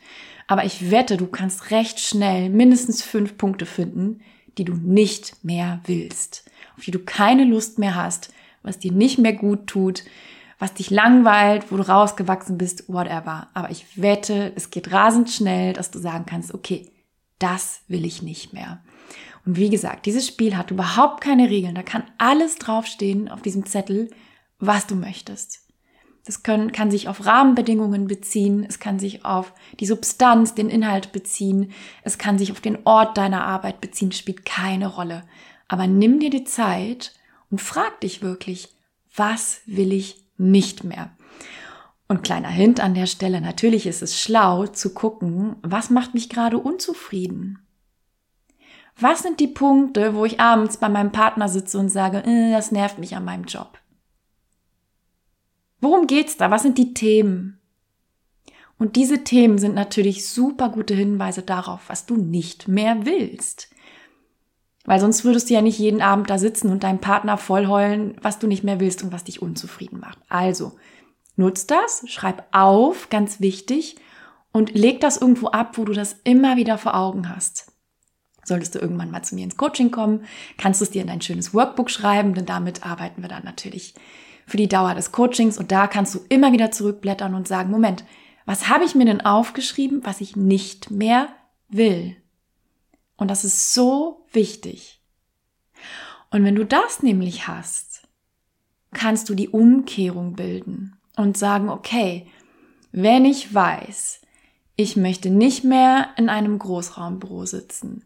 Aber 0.48 0.66
ich 0.66 0.92
wette, 0.92 1.18
du 1.18 1.26
kannst 1.26 1.72
recht 1.72 2.00
schnell 2.00 2.50
mindestens 2.50 3.02
fünf 3.02 3.38
Punkte 3.38 3.66
finden, 3.66 4.22
die 4.58 4.66
du 4.66 4.74
nicht 4.74 5.44
mehr 5.44 5.80
willst, 5.86 6.46
auf 6.78 6.84
die 6.84 6.92
du 6.92 7.00
keine 7.00 7.46
Lust 7.46 7.80
mehr 7.80 7.96
hast, 7.96 8.32
was 8.62 8.78
dir 8.78 8.92
nicht 8.92 9.18
mehr 9.18 9.34
gut 9.34 9.66
tut, 9.66 10.04
was 10.60 10.74
dich 10.74 10.90
langweilt, 10.90 11.72
wo 11.72 11.78
du 11.78 11.88
rausgewachsen 11.88 12.58
bist, 12.58 12.88
whatever. 12.88 13.48
Aber 13.54 13.70
ich 13.72 14.02
wette, 14.02 14.54
es 14.56 14.70
geht 14.70 14.92
rasend 14.92 15.30
schnell, 15.30 15.74
dass 15.74 15.92
du 15.92 16.00
sagen 16.00 16.26
kannst, 16.26 16.54
okay, 16.54 16.90
das 17.40 17.82
will 17.88 18.06
ich 18.06 18.22
nicht 18.22 18.54
mehr. 18.54 18.82
Und 19.46 19.58
wie 19.58 19.70
gesagt, 19.70 20.06
dieses 20.06 20.28
Spiel 20.28 20.56
hat 20.56 20.72
überhaupt 20.72 21.22
keine 21.22 21.50
Regeln. 21.50 21.76
Da 21.76 21.84
kann 21.84 22.04
alles 22.18 22.56
draufstehen 22.56 23.30
auf 23.30 23.42
diesem 23.42 23.66
Zettel, 23.66 24.10
was 24.60 24.88
du 24.88 24.96
möchtest. 24.96 25.64
Das 26.26 26.42
können, 26.42 26.72
kann 26.72 26.90
sich 26.90 27.10
auf 27.10 27.26
Rahmenbedingungen 27.26 28.08
beziehen, 28.08 28.66
es 28.68 28.80
kann 28.80 28.98
sich 28.98 29.26
auf 29.26 29.54
die 29.82 29.86
Substanz, 29.86 30.56
den 30.56 30.70
Inhalt 30.70 31.12
beziehen, 31.12 31.74
es 32.04 32.18
kann 32.18 32.38
sich 32.38 32.54
auf 32.54 32.62
den 32.62 32.80
Ort 32.86 33.18
deiner 33.18 33.44
Arbeit 33.44 33.82
beziehen, 33.82 34.14
spielt 34.14 34.46
keine 34.46 34.88
Rolle. 34.88 35.24
Aber 35.68 35.86
nimm 35.86 36.22
dir 36.22 36.30
die 36.30 36.46
Zeit 36.46 37.14
und 37.52 37.62
frag 37.62 38.00
dich 38.00 38.22
wirklich, 38.22 38.70
was 39.16 39.62
will 39.66 39.92
ich 39.92 40.23
nicht 40.38 40.84
mehr. 40.84 41.12
Und 42.08 42.24
kleiner 42.24 42.50
Hint 42.50 42.80
an 42.80 42.94
der 42.94 43.08
Stelle, 43.08 43.42
natürlich 43.42 43.88
ist 43.88 44.02
es 44.02 44.20
schlau 44.20 44.68
zu 44.68 44.94
gucken, 44.94 45.56
was 45.62 45.90
macht 45.90 46.14
mich 46.14 46.30
gerade 46.30 46.58
unzufrieden? 46.58 47.60
Was 49.00 49.24
sind 49.24 49.40
die 49.40 49.48
Punkte, 49.48 50.14
wo 50.14 50.26
ich 50.26 50.40
abends 50.40 50.78
bei 50.78 50.90
meinem 50.90 51.12
Partner 51.12 51.50
sitze 51.50 51.80
und 51.80 51.90
sage, 51.90 52.24
äh, 52.26 52.52
das 52.52 52.72
nervt 52.72 53.00
mich 53.00 53.16
an 53.16 53.26
meinem 53.26 53.46
Job? 53.46 53.80
Worum 55.82 56.08
geht's 56.08 56.38
da? 56.38 56.52
Was 56.52 56.62
sind 56.62 56.78
die 56.78 56.94
Themen? 56.94 57.60
Und 58.78 58.96
diese 58.96 59.24
Themen 59.24 59.58
sind 59.58 59.76
natürlich 59.76 60.28
super 60.28 60.70
gute 60.70 60.94
Hinweise 60.94 61.42
darauf, 61.42 61.82
was 61.88 62.06
du 62.06 62.16
nicht 62.16 62.68
mehr 62.68 63.06
willst. 63.06 63.73
Weil 64.86 65.00
sonst 65.00 65.24
würdest 65.24 65.50
du 65.50 65.54
ja 65.54 65.62
nicht 65.62 65.80
jeden 65.80 66.02
Abend 66.02 66.30
da 66.30 66.38
sitzen 66.38 66.70
und 66.70 66.84
deinem 66.84 67.00
Partner 67.00 67.38
vollheulen, 67.38 68.16
was 68.22 68.40
du 68.40 68.48
nicht 68.48 68.64
mehr 68.64 68.80
willst 68.80 69.04
und 69.04 69.14
was 69.14 69.24
dich 69.24 69.42
unzufrieden 69.42 70.00
macht. 70.00 70.20
Also, 70.28 70.74
nutz 71.38 71.68
das, 71.68 72.04
schreib 72.08 72.44
auf, 72.52 73.10
ganz 73.10 73.40
wichtig, 73.40 73.96
und 74.52 74.74
leg 74.74 75.00
das 75.00 75.18
irgendwo 75.18 75.48
ab, 75.48 75.78
wo 75.78 75.86
du 75.86 75.94
das 75.94 76.18
immer 76.24 76.58
wieder 76.58 76.78
vor 76.78 76.96
Augen 76.96 77.30
hast. 77.30 77.72
Solltest 78.46 78.76
du 78.76 78.80
irgendwann 78.80 79.10
mal 79.10 79.24
zu 79.24 79.36
mir 79.36 79.46
ins 79.46 79.58
Coaching 79.58 79.90
kommen, 79.90 80.26
kannst 80.58 80.82
du 80.82 80.84
es 80.84 80.92
dir 80.92 81.02
in 81.02 81.08
dein 81.08 81.22
schönes 81.22 81.54
Workbook 81.54 81.90
schreiben, 81.90 82.34
denn 82.34 82.46
damit 82.46 82.86
arbeiten 82.86 83.22
wir 83.22 83.30
dann 83.30 83.46
natürlich 83.46 83.96
für 84.46 84.58
die 84.58 84.68
Dauer 84.68 84.94
des 84.96 85.12
Coachings 85.14 85.58
und 85.58 85.72
da 85.72 85.88
kannst 85.88 86.14
du 86.14 86.20
immer 86.28 86.52
wieder 86.52 86.72
zurückblättern 86.72 87.34
und 87.34 87.48
sagen, 87.48 87.72
Moment, 87.72 88.04
was 88.46 88.68
habe 88.68 88.84
ich 88.84 88.96
mir 88.96 89.06
denn 89.06 89.22
aufgeschrieben, 89.22 90.02
was 90.04 90.20
ich 90.20 90.36
nicht 90.36 90.92
mehr 90.92 91.30
will? 91.70 92.18
Und 93.18 93.30
das 93.30 93.44
ist 93.44 93.74
so 93.74 94.26
wichtig. 94.32 95.02
Und 96.32 96.44
wenn 96.44 96.56
du 96.56 96.66
das 96.66 97.04
nämlich 97.04 97.48
hast, 97.48 98.08
kannst 98.92 99.30
du 99.30 99.36
die 99.36 99.50
Umkehrung 99.50 100.34
bilden 100.34 100.98
und 101.16 101.38
sagen, 101.38 101.70
okay, 101.70 102.28
wenn 102.92 103.26
ich 103.26 103.54
weiß, 103.54 104.22
ich 104.76 104.96
möchte 104.96 105.30
nicht 105.30 105.64
mehr 105.64 106.10
in 106.18 106.30
einem 106.30 106.58
Großraumbüro 106.58 107.46
sitzen, 107.46 108.04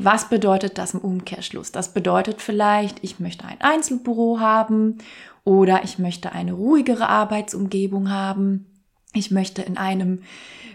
was 0.00 0.28
bedeutet 0.28 0.78
das 0.78 0.94
im 0.94 1.00
Umkehrschluss? 1.00 1.72
Das 1.72 1.92
bedeutet 1.92 2.40
vielleicht, 2.40 3.02
ich 3.02 3.18
möchte 3.18 3.44
ein 3.44 3.60
Einzelbüro 3.60 4.38
haben 4.38 4.98
oder 5.42 5.82
ich 5.82 5.98
möchte 5.98 6.30
eine 6.30 6.52
ruhigere 6.52 7.08
Arbeitsumgebung 7.08 8.08
haben. 8.08 8.66
Ich 9.14 9.30
möchte 9.30 9.62
in 9.62 9.76
einem 9.76 10.22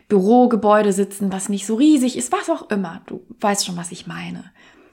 Bürogebäude 0.08 0.92
sitzen, 0.92 1.32
was 1.32 1.50
nicht 1.50 1.66
so 1.66 1.76
riesig 1.76 2.18
ist, 2.18 2.32
was 2.32 2.50
auch 2.50 2.70
immer. 2.70 3.02
Du 3.06 3.26
weißt 3.40 3.66
schon, 3.66 3.78
was 3.78 3.92
ich 3.92 4.08
meine. 4.08 4.52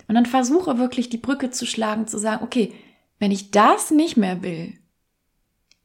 Und 0.09 0.15
dann 0.15 0.27
versuche 0.27 0.79
wirklich 0.79 1.09
die 1.09 1.19
Brücke 1.19 1.51
zu 1.51 1.67
schlagen, 1.67 2.07
zu 2.07 2.19
sagen, 2.19 2.43
okay, 2.45 2.75
wenn 3.19 3.31
ich 3.31 3.51
das 3.51 3.91
nicht 3.91 4.17
mehr 4.17 4.43
will, 4.43 4.79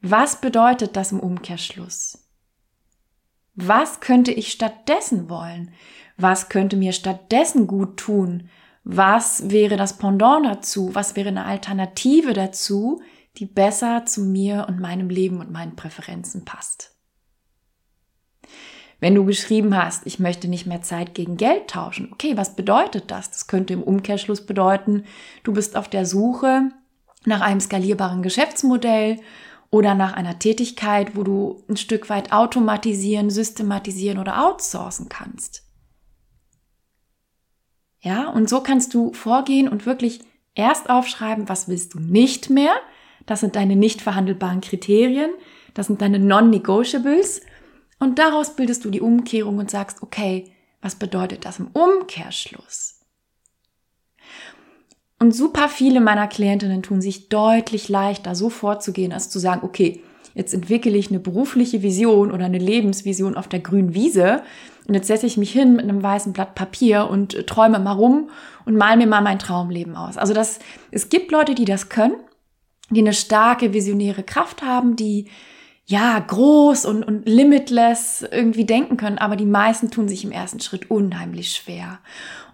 was 0.00 0.40
bedeutet 0.40 0.96
das 0.96 1.12
im 1.12 1.20
Umkehrschluss? 1.20 2.26
Was 3.54 4.00
könnte 4.00 4.32
ich 4.32 4.52
stattdessen 4.52 5.30
wollen? 5.30 5.72
Was 6.16 6.48
könnte 6.48 6.76
mir 6.76 6.92
stattdessen 6.92 7.66
gut 7.66 7.96
tun? 7.98 8.48
Was 8.84 9.50
wäre 9.50 9.76
das 9.76 9.98
Pendant 9.98 10.46
dazu? 10.46 10.94
Was 10.94 11.16
wäre 11.16 11.28
eine 11.28 11.44
Alternative 11.44 12.32
dazu, 12.32 13.02
die 13.38 13.46
besser 13.46 14.06
zu 14.06 14.22
mir 14.22 14.66
und 14.68 14.80
meinem 14.80 15.08
Leben 15.08 15.40
und 15.40 15.50
meinen 15.50 15.76
Präferenzen 15.76 16.44
passt? 16.44 16.95
Wenn 18.98 19.14
du 19.14 19.24
geschrieben 19.24 19.76
hast, 19.76 20.06
ich 20.06 20.18
möchte 20.18 20.48
nicht 20.48 20.66
mehr 20.66 20.82
Zeit 20.82 21.14
gegen 21.14 21.36
Geld 21.36 21.68
tauschen, 21.68 22.10
okay, 22.12 22.36
was 22.36 22.56
bedeutet 22.56 23.10
das? 23.10 23.30
Das 23.30 23.46
könnte 23.46 23.74
im 23.74 23.82
Umkehrschluss 23.82 24.46
bedeuten, 24.46 25.04
du 25.42 25.52
bist 25.52 25.76
auf 25.76 25.88
der 25.88 26.06
Suche 26.06 26.70
nach 27.26 27.40
einem 27.40 27.60
skalierbaren 27.60 28.22
Geschäftsmodell 28.22 29.18
oder 29.70 29.94
nach 29.94 30.14
einer 30.14 30.38
Tätigkeit, 30.38 31.16
wo 31.16 31.24
du 31.24 31.62
ein 31.68 31.76
Stück 31.76 32.08
weit 32.08 32.32
automatisieren, 32.32 33.30
systematisieren 33.30 34.18
oder 34.18 34.46
outsourcen 34.46 35.08
kannst. 35.08 35.64
Ja, 38.00 38.28
und 38.28 38.48
so 38.48 38.60
kannst 38.60 38.94
du 38.94 39.12
vorgehen 39.12 39.68
und 39.68 39.84
wirklich 39.84 40.20
erst 40.54 40.88
aufschreiben, 40.88 41.48
was 41.48 41.68
willst 41.68 41.94
du 41.94 41.98
nicht 41.98 42.50
mehr. 42.50 42.72
Das 43.26 43.40
sind 43.40 43.56
deine 43.56 43.76
nicht 43.76 44.00
verhandelbaren 44.00 44.60
Kriterien. 44.60 45.30
Das 45.74 45.88
sind 45.88 46.00
deine 46.00 46.20
Non-Negotiables. 46.20 47.42
Und 47.98 48.18
daraus 48.18 48.56
bildest 48.56 48.84
du 48.84 48.90
die 48.90 49.00
Umkehrung 49.00 49.58
und 49.58 49.70
sagst, 49.70 50.02
okay, 50.02 50.52
was 50.82 50.96
bedeutet 50.96 51.44
das 51.44 51.58
im 51.58 51.68
Umkehrschluss? 51.68 53.00
Und 55.18 55.34
super 55.34 55.68
viele 55.68 56.00
meiner 56.00 56.28
Klientinnen 56.28 56.82
tun 56.82 57.00
sich 57.00 57.28
deutlich 57.28 57.88
leichter, 57.88 58.34
so 58.34 58.50
vorzugehen, 58.50 59.12
als 59.12 59.30
zu 59.30 59.38
sagen, 59.38 59.62
okay, 59.64 60.02
jetzt 60.34 60.52
entwickle 60.52 60.96
ich 60.96 61.08
eine 61.08 61.20
berufliche 61.20 61.82
Vision 61.82 62.30
oder 62.30 62.44
eine 62.44 62.58
Lebensvision 62.58 63.36
auf 63.36 63.48
der 63.48 63.60
grünen 63.60 63.94
Wiese 63.94 64.42
und 64.86 64.94
jetzt 64.94 65.08
setze 65.08 65.26
ich 65.26 65.36
mich 65.36 65.50
hin 65.50 65.74
mit 65.74 65.84
einem 65.84 66.02
weißen 66.02 66.32
Blatt 66.32 66.54
Papier 66.54 67.08
und 67.10 67.46
träume 67.46 67.78
mal 67.78 67.92
rum 67.92 68.30
und 68.64 68.76
mal 68.76 68.96
mir 68.96 69.06
mal 69.06 69.22
mein 69.22 69.38
Traumleben 69.38 69.96
aus. 69.96 70.16
Also 70.16 70.32
das, 70.32 70.60
es 70.90 71.08
gibt 71.08 71.32
Leute, 71.32 71.54
die 71.54 71.64
das 71.64 71.88
können, 71.88 72.14
die 72.90 73.00
eine 73.00 73.14
starke 73.14 73.72
visionäre 73.72 74.22
Kraft 74.22 74.62
haben, 74.62 74.94
die 74.94 75.28
ja, 75.88 76.18
groß 76.18 76.84
und, 76.84 77.04
und 77.04 77.28
limitless 77.28 78.26
irgendwie 78.28 78.64
denken 78.64 78.96
können, 78.96 79.18
aber 79.18 79.36
die 79.36 79.46
meisten 79.46 79.88
tun 79.88 80.08
sich 80.08 80.24
im 80.24 80.32
ersten 80.32 80.58
Schritt 80.58 80.90
unheimlich 80.90 81.52
schwer. 81.52 82.00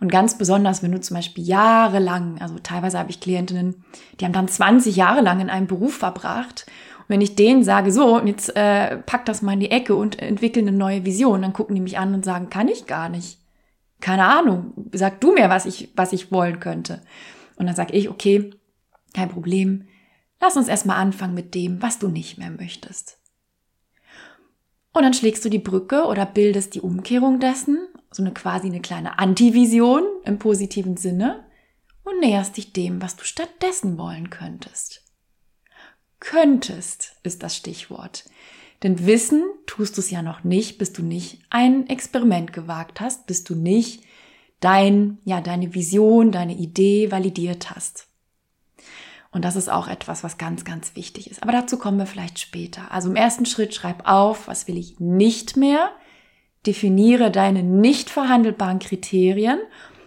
Und 0.00 0.12
ganz 0.12 0.36
besonders, 0.36 0.82
wenn 0.82 0.92
du 0.92 1.00
zum 1.00 1.16
Beispiel 1.16 1.42
jahrelang, 1.42 2.42
also 2.42 2.58
teilweise 2.58 2.98
habe 2.98 3.10
ich 3.10 3.20
Klientinnen, 3.20 3.84
die 4.20 4.26
haben 4.26 4.34
dann 4.34 4.48
20 4.48 4.96
Jahre 4.96 5.22
lang 5.22 5.40
in 5.40 5.48
einem 5.48 5.66
Beruf 5.66 5.96
verbracht. 5.96 6.66
Und 6.98 7.08
wenn 7.08 7.22
ich 7.22 7.34
denen 7.34 7.64
sage, 7.64 7.90
so, 7.90 8.20
jetzt 8.20 8.54
äh, 8.54 8.98
pack 8.98 9.24
das 9.24 9.40
mal 9.40 9.54
in 9.54 9.60
die 9.60 9.70
Ecke 9.70 9.96
und 9.96 10.20
entwickel 10.20 10.62
eine 10.62 10.76
neue 10.76 11.06
Vision, 11.06 11.40
dann 11.40 11.54
gucken 11.54 11.74
die 11.74 11.80
mich 11.80 11.98
an 11.98 12.12
und 12.12 12.26
sagen, 12.26 12.50
kann 12.50 12.68
ich 12.68 12.86
gar 12.86 13.08
nicht. 13.08 13.38
Keine 14.00 14.26
Ahnung, 14.26 14.74
sag 14.92 15.22
du 15.22 15.32
mir, 15.32 15.48
was 15.48 15.64
ich, 15.64 15.90
was 15.96 16.12
ich 16.12 16.32
wollen 16.32 16.60
könnte. 16.60 17.00
Und 17.56 17.64
dann 17.64 17.76
sage 17.76 17.94
ich, 17.94 18.10
okay, 18.10 18.50
kein 19.14 19.30
Problem. 19.30 19.88
Lass 20.38 20.56
uns 20.56 20.68
erstmal 20.68 20.98
anfangen 20.98 21.34
mit 21.34 21.54
dem, 21.54 21.80
was 21.80 21.98
du 21.98 22.08
nicht 22.08 22.36
mehr 22.36 22.50
möchtest. 22.50 23.21
Und 24.92 25.02
dann 25.02 25.14
schlägst 25.14 25.44
du 25.44 25.49
die 25.49 25.58
Brücke 25.58 26.04
oder 26.04 26.26
bildest 26.26 26.75
die 26.75 26.80
Umkehrung 26.80 27.40
dessen, 27.40 27.88
so 28.11 28.22
eine 28.22 28.32
quasi 28.32 28.66
eine 28.66 28.80
kleine 28.80 29.18
Antivision 29.18 30.04
im 30.25 30.38
positiven 30.38 30.96
Sinne 30.96 31.44
und 32.04 32.20
näherst 32.20 32.56
dich 32.56 32.72
dem, 32.72 33.00
was 33.00 33.16
du 33.16 33.25
stattdessen 33.25 33.96
wollen 33.96 34.28
könntest. 34.30 35.02
Könntest 36.20 37.16
ist 37.22 37.42
das 37.42 37.56
Stichwort. 37.56 38.25
Denn 38.82 39.06
wissen 39.06 39.44
tust 39.66 39.96
du 39.96 40.00
es 40.00 40.11
ja 40.11 40.22
noch 40.22 40.44
nicht, 40.44 40.78
bis 40.78 40.92
du 40.92 41.02
nicht 41.02 41.40
ein 41.50 41.88
Experiment 41.88 42.52
gewagt 42.52 43.00
hast, 43.00 43.26
bis 43.26 43.44
du 43.44 43.54
nicht 43.54 44.04
dein, 44.61 45.18
ja, 45.25 45.40
deine 45.40 45.75
Vision, 45.75 46.32
deine 46.32 46.54
Idee 46.54 47.11
validiert 47.11 47.70
hast. 47.70 48.08
Und 49.32 49.44
das 49.46 49.56
ist 49.56 49.70
auch 49.70 49.88
etwas, 49.88 50.22
was 50.22 50.36
ganz, 50.36 50.64
ganz 50.64 50.94
wichtig 50.94 51.30
ist. 51.30 51.42
Aber 51.42 51.52
dazu 51.52 51.78
kommen 51.78 51.98
wir 51.98 52.06
vielleicht 52.06 52.38
später. 52.38 52.92
Also 52.92 53.08
im 53.08 53.16
ersten 53.16 53.46
Schritt 53.46 53.74
schreib 53.74 54.06
auf, 54.06 54.46
was 54.46 54.68
will 54.68 54.76
ich 54.76 55.00
nicht 55.00 55.56
mehr. 55.56 55.90
Definiere 56.66 57.30
deine 57.30 57.62
nicht 57.62 58.10
verhandelbaren 58.10 58.78
Kriterien. 58.78 59.58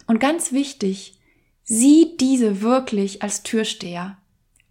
Und 0.06 0.20
ganz 0.20 0.52
wichtig, 0.52 1.20
sieh 1.64 2.16
diese 2.20 2.62
wirklich 2.62 3.24
als 3.24 3.42
Türsteher 3.42 4.18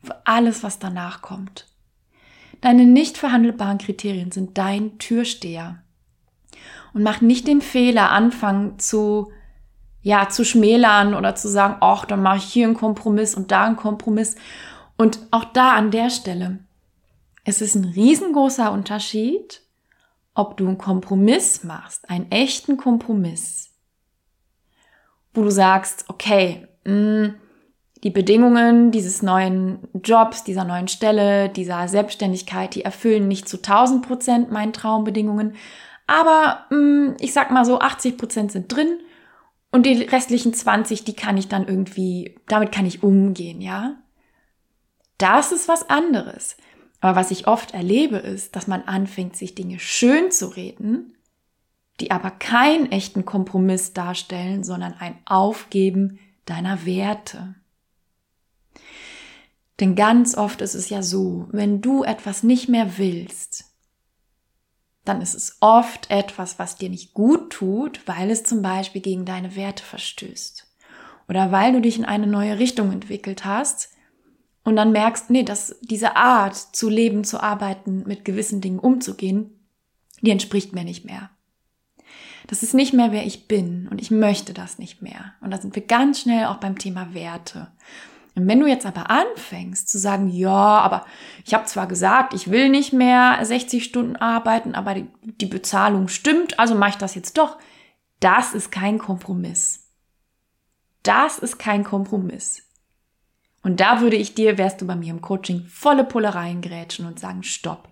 für 0.02 0.24
alles, 0.24 0.62
was 0.62 0.78
danach 0.78 1.20
kommt. 1.20 1.66
Deine 2.60 2.86
nicht 2.86 3.18
verhandelbaren 3.18 3.78
Kriterien 3.78 4.30
sind 4.30 4.56
dein 4.56 4.98
Türsteher. 4.98 5.82
Und 6.92 7.02
mach 7.02 7.20
nicht 7.20 7.48
den 7.48 7.60
Fehler, 7.60 8.12
anfangen 8.12 8.78
zu 8.78 9.32
ja, 10.04 10.28
zu 10.28 10.44
schmälern 10.44 11.14
oder 11.14 11.34
zu 11.34 11.48
sagen, 11.48 11.76
ach, 11.80 12.04
dann 12.04 12.22
mache 12.22 12.36
ich 12.36 12.44
hier 12.44 12.66
einen 12.66 12.76
Kompromiss 12.76 13.34
und 13.34 13.50
da 13.50 13.64
einen 13.64 13.76
Kompromiss. 13.76 14.36
Und 14.98 15.18
auch 15.30 15.44
da 15.44 15.72
an 15.72 15.90
der 15.90 16.10
Stelle, 16.10 16.58
es 17.44 17.62
ist 17.62 17.74
ein 17.74 17.86
riesengroßer 17.86 18.70
Unterschied, 18.70 19.62
ob 20.34 20.58
du 20.58 20.68
einen 20.68 20.78
Kompromiss 20.78 21.64
machst, 21.64 22.08
einen 22.10 22.30
echten 22.30 22.76
Kompromiss, 22.76 23.70
wo 25.32 25.42
du 25.42 25.50
sagst, 25.50 26.04
okay, 26.08 26.68
mh, 26.84 26.92
mm, 26.92 27.34
die 28.02 28.10
Bedingungen 28.10 28.90
dieses 28.90 29.22
neuen 29.22 29.78
Jobs, 30.04 30.44
dieser 30.44 30.64
neuen 30.64 30.88
Stelle, 30.88 31.48
dieser 31.48 31.88
Selbstständigkeit, 31.88 32.74
die 32.74 32.84
erfüllen 32.84 33.26
nicht 33.26 33.48
zu 33.48 33.56
1000 33.56 34.06
Prozent 34.06 34.52
meinen 34.52 34.74
Traumbedingungen, 34.74 35.54
aber 36.06 36.66
mh, 36.68 36.76
mm, 36.76 37.16
ich 37.20 37.32
sag 37.32 37.50
mal 37.50 37.64
so, 37.64 37.80
80 37.80 38.18
Prozent 38.18 38.52
sind 38.52 38.70
drin 38.70 38.98
und 39.74 39.86
die 39.86 40.04
restlichen 40.04 40.54
20, 40.54 41.02
die 41.02 41.16
kann 41.16 41.36
ich 41.36 41.48
dann 41.48 41.66
irgendwie, 41.66 42.36
damit 42.46 42.70
kann 42.70 42.86
ich 42.86 43.02
umgehen, 43.02 43.60
ja? 43.60 43.96
Das 45.18 45.50
ist 45.50 45.66
was 45.66 45.90
anderes. 45.90 46.56
Aber 47.00 47.16
was 47.16 47.32
ich 47.32 47.48
oft 47.48 47.74
erlebe, 47.74 48.18
ist, 48.18 48.54
dass 48.54 48.68
man 48.68 48.82
anfängt, 48.82 49.34
sich 49.34 49.56
Dinge 49.56 49.80
schön 49.80 50.30
zu 50.30 50.46
reden, 50.46 51.16
die 51.98 52.12
aber 52.12 52.30
keinen 52.30 52.92
echten 52.92 53.24
Kompromiss 53.24 53.92
darstellen, 53.92 54.62
sondern 54.62 54.94
ein 54.94 55.18
Aufgeben 55.24 56.20
deiner 56.44 56.86
Werte. 56.86 57.56
Denn 59.80 59.96
ganz 59.96 60.36
oft 60.36 60.60
ist 60.60 60.74
es 60.76 60.88
ja 60.88 61.02
so, 61.02 61.48
wenn 61.50 61.80
du 61.80 62.04
etwas 62.04 62.44
nicht 62.44 62.68
mehr 62.68 62.96
willst, 62.96 63.73
dann 65.04 65.20
ist 65.20 65.34
es 65.34 65.58
oft 65.60 66.10
etwas, 66.10 66.58
was 66.58 66.76
dir 66.76 66.88
nicht 66.88 67.12
gut 67.12 67.50
tut, 67.50 68.00
weil 68.06 68.30
es 68.30 68.44
zum 68.44 68.62
Beispiel 68.62 69.02
gegen 69.02 69.24
deine 69.24 69.54
Werte 69.54 69.82
verstößt. 69.82 70.66
Oder 71.28 71.52
weil 71.52 71.72
du 71.72 71.80
dich 71.80 71.98
in 71.98 72.04
eine 72.04 72.26
neue 72.26 72.58
Richtung 72.58 72.92
entwickelt 72.92 73.44
hast 73.44 73.90
und 74.62 74.76
dann 74.76 74.92
merkst, 74.92 75.30
nee, 75.30 75.42
dass 75.42 75.76
diese 75.82 76.16
Art 76.16 76.56
zu 76.56 76.88
leben, 76.88 77.24
zu 77.24 77.42
arbeiten, 77.42 78.04
mit 78.06 78.24
gewissen 78.24 78.60
Dingen 78.60 78.78
umzugehen, 78.78 79.50
die 80.22 80.30
entspricht 80.30 80.74
mir 80.74 80.84
nicht 80.84 81.04
mehr. 81.04 81.30
Das 82.46 82.62
ist 82.62 82.74
nicht 82.74 82.92
mehr, 82.92 83.12
wer 83.12 83.26
ich 83.26 83.48
bin 83.48 83.88
und 83.88 84.00
ich 84.00 84.10
möchte 84.10 84.52
das 84.52 84.78
nicht 84.78 85.00
mehr. 85.00 85.34
Und 85.40 85.50
da 85.50 85.60
sind 85.60 85.74
wir 85.74 85.86
ganz 85.86 86.20
schnell 86.20 86.46
auch 86.46 86.58
beim 86.58 86.78
Thema 86.78 87.14
Werte. 87.14 87.68
Und 88.34 88.48
wenn 88.48 88.58
du 88.58 88.66
jetzt 88.66 88.86
aber 88.86 89.10
anfängst 89.10 89.88
zu 89.88 89.98
sagen, 89.98 90.28
ja, 90.28 90.50
aber 90.50 91.06
ich 91.44 91.54
habe 91.54 91.66
zwar 91.66 91.86
gesagt, 91.86 92.34
ich 92.34 92.50
will 92.50 92.68
nicht 92.68 92.92
mehr 92.92 93.38
60 93.40 93.84
Stunden 93.84 94.16
arbeiten, 94.16 94.74
aber 94.74 94.94
die, 94.94 95.06
die 95.22 95.46
Bezahlung 95.46 96.08
stimmt, 96.08 96.58
also 96.58 96.74
mache 96.74 96.90
ich 96.90 96.96
das 96.96 97.14
jetzt 97.14 97.38
doch. 97.38 97.58
Das 98.18 98.54
ist 98.54 98.72
kein 98.72 98.98
Kompromiss. 98.98 99.88
Das 101.04 101.38
ist 101.38 101.58
kein 101.58 101.84
Kompromiss. 101.84 102.62
Und 103.62 103.80
da 103.80 104.00
würde 104.00 104.16
ich 104.16 104.34
dir, 104.34 104.58
wärst 104.58 104.80
du 104.80 104.86
bei 104.86 104.96
mir 104.96 105.10
im 105.10 105.20
Coaching, 105.20 105.66
volle 105.68 106.04
Pulle 106.04 106.34
reingrätschen 106.34 107.06
und 107.06 107.20
sagen, 107.20 107.42
stopp. 107.42 107.88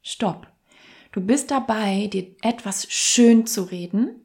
Stopp. 0.00 0.46
Du 1.12 1.20
bist 1.20 1.50
dabei, 1.50 2.06
dir 2.06 2.34
etwas 2.42 2.90
schön 2.90 3.46
zu 3.46 3.62
reden 3.64 4.22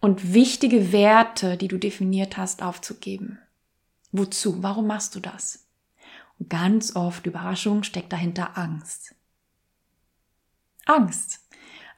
und 0.00 0.34
wichtige 0.34 0.92
Werte, 0.92 1.56
die 1.56 1.68
du 1.68 1.78
definiert 1.78 2.36
hast, 2.36 2.62
aufzugeben. 2.62 3.38
Wozu? 4.12 4.62
Warum 4.62 4.86
machst 4.86 5.14
du 5.14 5.20
das? 5.20 5.66
Und 6.38 6.50
ganz 6.50 6.94
oft, 6.96 7.26
Überraschung, 7.26 7.82
steckt 7.82 8.12
dahinter 8.12 8.56
Angst. 8.56 9.14
Angst. 10.84 11.40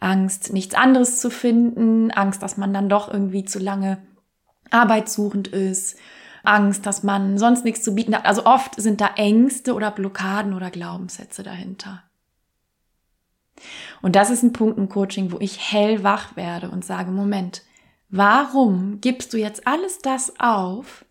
Angst, 0.00 0.52
nichts 0.52 0.74
anderes 0.74 1.20
zu 1.20 1.30
finden, 1.30 2.10
Angst, 2.12 2.42
dass 2.42 2.56
man 2.56 2.72
dann 2.72 2.88
doch 2.88 3.12
irgendwie 3.12 3.44
zu 3.44 3.58
lange 3.58 3.98
arbeitssuchend 4.70 5.48
ist, 5.48 5.98
Angst, 6.44 6.86
dass 6.86 7.02
man 7.02 7.36
sonst 7.36 7.64
nichts 7.64 7.82
zu 7.82 7.94
bieten 7.94 8.14
hat. 8.14 8.24
Also 8.24 8.46
oft 8.46 8.80
sind 8.80 9.00
da 9.00 9.10
Ängste 9.16 9.74
oder 9.74 9.90
Blockaden 9.90 10.54
oder 10.54 10.70
Glaubenssätze 10.70 11.42
dahinter. 11.42 12.04
Und 14.02 14.14
das 14.14 14.30
ist 14.30 14.44
ein 14.44 14.52
Punkt 14.52 14.78
im 14.78 14.88
Coaching, 14.88 15.32
wo 15.32 15.38
ich 15.40 15.72
hellwach 15.72 16.36
werde 16.36 16.70
und 16.70 16.84
sage, 16.84 17.10
Moment, 17.10 17.62
warum 18.08 19.00
gibst 19.00 19.32
du 19.32 19.36
jetzt 19.36 19.66
alles 19.66 19.98
das 19.98 20.38
auf, 20.38 21.04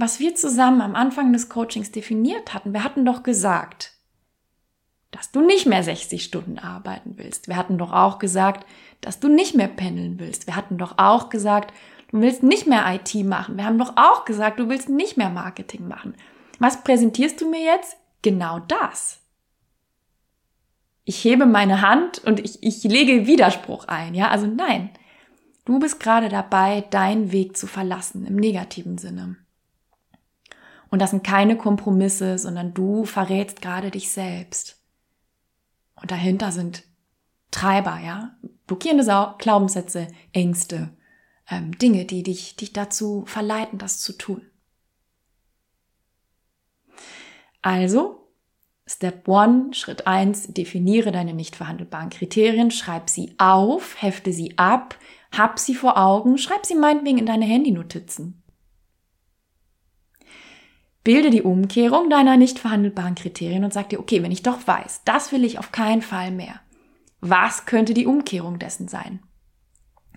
was 0.00 0.18
wir 0.18 0.34
zusammen 0.34 0.80
am 0.80 0.94
Anfang 0.94 1.32
des 1.32 1.48
Coachings 1.48 1.92
definiert 1.92 2.54
hatten. 2.54 2.72
Wir 2.72 2.84
hatten 2.84 3.04
doch 3.04 3.22
gesagt, 3.22 3.92
dass 5.10 5.30
du 5.30 5.40
nicht 5.40 5.66
mehr 5.66 5.82
60 5.82 6.24
Stunden 6.24 6.58
arbeiten 6.58 7.18
willst. 7.18 7.48
Wir 7.48 7.56
hatten 7.56 7.76
doch 7.76 7.92
auch 7.92 8.18
gesagt, 8.18 8.66
dass 9.00 9.20
du 9.20 9.28
nicht 9.28 9.54
mehr 9.54 9.68
pendeln 9.68 10.18
willst. 10.18 10.46
Wir 10.46 10.56
hatten 10.56 10.78
doch 10.78 10.98
auch 10.98 11.28
gesagt, 11.28 11.74
du 12.10 12.20
willst 12.20 12.42
nicht 12.42 12.66
mehr 12.66 12.84
IT 12.94 13.14
machen. 13.26 13.56
Wir 13.56 13.64
haben 13.66 13.78
doch 13.78 13.96
auch 13.96 14.24
gesagt, 14.24 14.58
du 14.58 14.68
willst 14.68 14.88
nicht 14.88 15.16
mehr 15.16 15.30
Marketing 15.30 15.86
machen. 15.86 16.14
Was 16.58 16.82
präsentierst 16.82 17.40
du 17.40 17.50
mir 17.50 17.62
jetzt? 17.62 17.96
Genau 18.22 18.60
das. 18.60 19.20
ich 21.04 21.24
hebe 21.24 21.44
meine 21.44 21.82
Hand 21.82 22.18
und 22.24 22.38
ich, 22.40 22.62
ich 22.62 22.84
lege 22.84 23.26
Widerspruch 23.26 23.86
ein. 23.86 24.14
Ja, 24.14 24.28
also 24.28 24.46
nein. 24.46 24.90
Du 25.64 25.78
bist 25.78 26.00
gerade 26.00 26.28
dabei, 26.28 26.82
deinen 26.90 27.32
Weg 27.32 27.56
zu 27.56 27.66
verlassen 27.66 28.26
im 28.26 28.36
negativen 28.36 28.96
Sinne. 28.96 29.36
Und 30.90 31.00
das 31.00 31.10
sind 31.10 31.24
keine 31.24 31.56
Kompromisse, 31.56 32.38
sondern 32.38 32.74
du 32.74 33.04
verrätst 33.04 33.62
gerade 33.62 33.90
dich 33.90 34.10
selbst. 34.10 34.82
Und 35.94 36.10
dahinter 36.10 36.52
sind 36.52 36.84
Treiber, 37.50 37.98
ja, 38.04 38.36
blockierende 38.66 39.04
Glaubenssätze, 39.38 40.08
Ängste, 40.32 40.90
ähm, 41.48 41.76
Dinge, 41.78 42.04
die 42.04 42.22
dich, 42.22 42.56
dich 42.56 42.72
dazu 42.72 43.24
verleiten, 43.26 43.78
das 43.78 44.00
zu 44.00 44.16
tun. 44.16 44.42
Also, 47.62 48.28
Step 48.86 49.28
one, 49.28 49.72
Schritt 49.72 50.06
eins: 50.06 50.48
definiere 50.48 51.12
deine 51.12 51.34
nicht 51.34 51.54
verhandelbaren 51.54 52.10
Kriterien, 52.10 52.70
schreib 52.70 53.08
sie 53.10 53.34
auf, 53.38 54.00
hefte 54.02 54.32
sie 54.32 54.58
ab, 54.58 54.96
hab 55.30 55.58
sie 55.58 55.74
vor 55.74 55.96
Augen, 55.96 56.38
schreib 56.38 56.66
sie 56.66 56.74
meinetwegen 56.74 57.18
in 57.18 57.26
deine 57.26 57.44
Handynotizen. 57.44 58.42
Bilde 61.02 61.30
die 61.30 61.42
Umkehrung 61.42 62.10
deiner 62.10 62.36
nicht 62.36 62.58
verhandelbaren 62.58 63.14
Kriterien 63.14 63.64
und 63.64 63.72
sag 63.72 63.88
dir, 63.88 64.00
okay, 64.00 64.22
wenn 64.22 64.32
ich 64.32 64.42
doch 64.42 64.66
weiß, 64.66 65.02
das 65.04 65.32
will 65.32 65.44
ich 65.44 65.58
auf 65.58 65.72
keinen 65.72 66.02
Fall 66.02 66.30
mehr. 66.30 66.60
Was 67.20 67.66
könnte 67.66 67.94
die 67.94 68.06
Umkehrung 68.06 68.58
dessen 68.58 68.88
sein? 68.88 69.20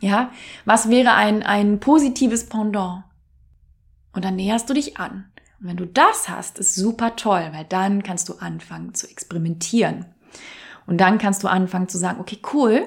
Ja, 0.02 0.32
was 0.66 0.90
wäre 0.90 1.14
ein, 1.14 1.44
ein 1.44 1.80
positives 1.80 2.48
Pendant? 2.50 3.04
Und 4.14 4.26
dann 4.26 4.36
näherst 4.36 4.70
du 4.70 4.74
dich 4.74 4.98
an. 4.98 5.32
Und 5.60 5.68
wenn 5.68 5.78
du 5.78 5.88
das 5.88 6.28
hast, 6.28 6.60
ist 6.60 6.76
super 6.76 7.16
toll, 7.16 7.50
weil 7.54 7.66
dann 7.66 8.04
kannst 8.04 8.28
du 8.28 8.34
anfangen 8.34 8.94
zu 8.94 9.10
experimentieren. 9.10 10.06
Und 10.86 11.00
dann 11.00 11.18
kannst 11.18 11.44
du 11.44 11.48
anfangen 11.48 11.88
zu 11.88 11.98
sagen, 11.98 12.20
okay, 12.20 12.40
cool, 12.54 12.86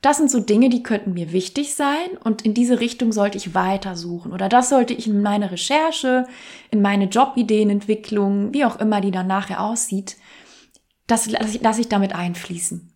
das 0.00 0.16
sind 0.16 0.30
so 0.30 0.38
Dinge, 0.40 0.68
die 0.68 0.82
könnten 0.82 1.14
mir 1.14 1.32
wichtig 1.32 1.74
sein 1.74 2.16
und 2.22 2.42
in 2.42 2.54
diese 2.54 2.78
Richtung 2.78 3.12
sollte 3.12 3.36
ich 3.36 3.54
weiter 3.54 3.96
suchen 3.96 4.32
oder 4.32 4.48
das 4.48 4.68
sollte 4.68 4.94
ich 4.94 5.08
in 5.08 5.22
meine 5.22 5.50
Recherche, 5.50 6.26
in 6.70 6.82
meine 6.82 7.06
Jobideenentwicklung, 7.06 8.52
wie 8.54 8.64
auch 8.64 8.78
immer 8.78 9.00
die 9.00 9.10
dann 9.10 9.26
nachher 9.26 9.62
aussieht, 9.62 10.16
das 11.08 11.28
lasse 11.28 11.80
ich 11.80 11.88
damit 11.88 12.14
einfließen. 12.14 12.92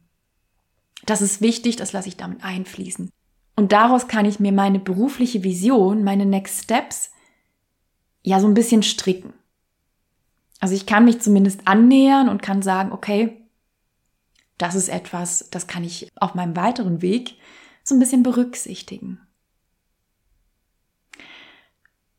Das 1.05 1.23
ist 1.23 1.41
wichtig, 1.41 1.77
das 1.77 1.93
lasse 1.93 2.09
ich 2.09 2.17
damit 2.17 2.45
einfließen. 2.45 3.11
Und 3.57 3.73
daraus 3.73 4.07
kann 4.07 4.25
ich 4.25 4.39
mir 4.39 4.53
meine 4.53 4.79
berufliche 4.79 5.43
Vision, 5.43 6.05
meine 6.05 6.27
Next 6.27 6.65
Steps, 6.65 7.11
ja 8.23 8.39
so 8.39 8.47
ein 8.47 8.55
bisschen 8.55 8.83
stricken. 8.83 9.33
Also 10.61 10.75
ich 10.77 10.87
kann 10.87 11.05
mich 11.05 11.21
zumindest 11.21 11.67
annähern 11.67 12.29
und 12.29 12.41
kann 12.41 12.63
sagen, 12.63 12.93
okay, 12.93 13.42
das 14.63 14.77
ist 14.77 14.89
etwas, 14.89 15.49
das 15.51 15.67
kann 15.67 15.83
ich 15.83 16.09
auf 16.15 16.35
meinem 16.35 16.55
weiteren 16.55 17.03
Weg 17.03 17.35
so 17.83 17.97
ein 17.97 17.99
bisschen 17.99 18.23
berücksichtigen. 18.23 19.21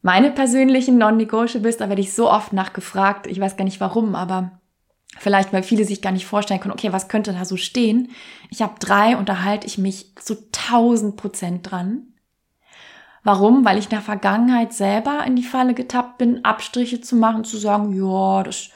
Meine 0.02 0.30
persönlichen 0.30 0.98
Non-Negotiables, 0.98 1.78
da 1.78 1.88
werde 1.88 2.02
ich 2.02 2.14
so 2.14 2.30
oft 2.30 2.52
nachgefragt, 2.52 3.28
ich 3.28 3.40
weiß 3.40 3.56
gar 3.56 3.64
nicht 3.64 3.80
warum, 3.80 4.14
aber 4.14 4.60
vielleicht, 5.18 5.54
weil 5.54 5.64
viele 5.64 5.86
sich 5.86 6.02
gar 6.02 6.12
nicht 6.12 6.26
vorstellen 6.26 6.60
können, 6.60 6.74
okay, 6.74 6.92
was 6.92 7.08
könnte 7.08 7.32
da 7.32 7.46
so 7.46 7.56
stehen? 7.56 8.12
Ich 8.50 8.62
habe 8.62 8.74
drei 8.78 9.16
und 9.16 9.30
da 9.30 9.44
halte 9.44 9.66
ich 9.66 9.78
mich 9.78 10.14
zu 10.18 10.36
1000 10.36 11.16
Prozent 11.16 11.72
dran. 11.72 12.08
Warum? 13.24 13.64
Weil 13.64 13.78
ich 13.78 13.86
in 13.86 13.92
der 13.92 14.02
Vergangenheit 14.02 14.74
selber 14.74 15.24
in 15.26 15.38
die 15.38 15.44
Falle 15.44 15.74
getappt 15.74 16.18
bin, 16.18 16.44
Abstriche 16.44 17.00
zu 17.00 17.16
machen, 17.16 17.46
zu 17.46 17.56
sagen, 17.56 17.94
ja, 17.96 18.44
das 18.44 18.70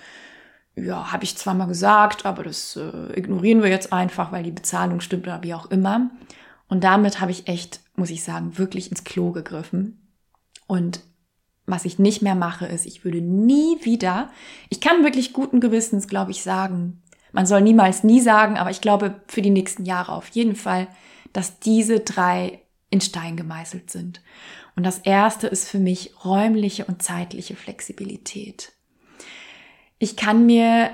ja, 0.77 1.11
habe 1.11 1.23
ich 1.23 1.37
zwar 1.37 1.55
mal 1.55 1.65
gesagt, 1.65 2.25
aber 2.25 2.43
das 2.43 2.75
äh, 2.75 3.17
ignorieren 3.17 3.63
wir 3.63 3.69
jetzt 3.69 3.91
einfach, 3.91 4.31
weil 4.31 4.43
die 4.43 4.51
Bezahlung 4.51 5.01
stimmt 5.01 5.27
oder 5.27 5.41
wie 5.43 5.53
auch 5.53 5.71
immer. 5.71 6.11
Und 6.69 6.83
damit 6.83 7.19
habe 7.19 7.31
ich 7.31 7.47
echt, 7.47 7.81
muss 7.95 8.11
ich 8.11 8.23
sagen, 8.23 8.57
wirklich 8.57 8.91
ins 8.91 9.03
Klo 9.03 9.31
gegriffen. 9.31 10.07
Und 10.67 11.01
was 11.65 11.85
ich 11.85 11.99
nicht 11.99 12.21
mehr 12.21 12.35
mache, 12.35 12.65
ist, 12.65 12.85
ich 12.85 13.03
würde 13.03 13.21
nie 13.21 13.83
wieder, 13.83 14.29
ich 14.69 14.79
kann 14.79 15.03
wirklich 15.03 15.33
guten 15.33 15.59
Gewissens, 15.59 16.07
glaube 16.07 16.31
ich, 16.31 16.43
sagen, 16.43 17.01
man 17.31 17.45
soll 17.45 17.61
niemals 17.61 18.03
nie 18.03 18.21
sagen, 18.21 18.57
aber 18.57 18.69
ich 18.69 18.81
glaube 18.81 19.21
für 19.27 19.41
die 19.41 19.49
nächsten 19.49 19.83
Jahre 19.83 20.13
auf 20.13 20.29
jeden 20.29 20.55
Fall, 20.55 20.87
dass 21.33 21.59
diese 21.59 21.99
drei 21.99 22.61
in 22.89 23.01
Stein 23.01 23.35
gemeißelt 23.35 23.91
sind. 23.91 24.21
Und 24.75 24.85
das 24.85 24.99
erste 24.99 25.47
ist 25.47 25.67
für 25.67 25.79
mich 25.79 26.13
räumliche 26.23 26.85
und 26.85 27.01
zeitliche 27.01 27.55
Flexibilität. 27.55 28.73
Ich 29.99 30.15
kann 30.15 30.45
mir 30.45 30.91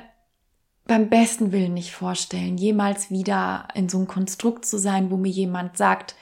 beim 0.86 1.10
besten 1.10 1.52
Willen 1.52 1.74
nicht 1.74 1.92
vorstellen, 1.92 2.58
jemals 2.58 3.10
wieder 3.10 3.68
in 3.74 3.90
so 3.90 3.98
einem 3.98 4.08
Konstrukt 4.08 4.66
zu 4.66 4.78
sein, 4.78 5.12
wo 5.12 5.18
mir 5.18 5.32
jemand 5.32 5.78
sagt, 5.78 6.16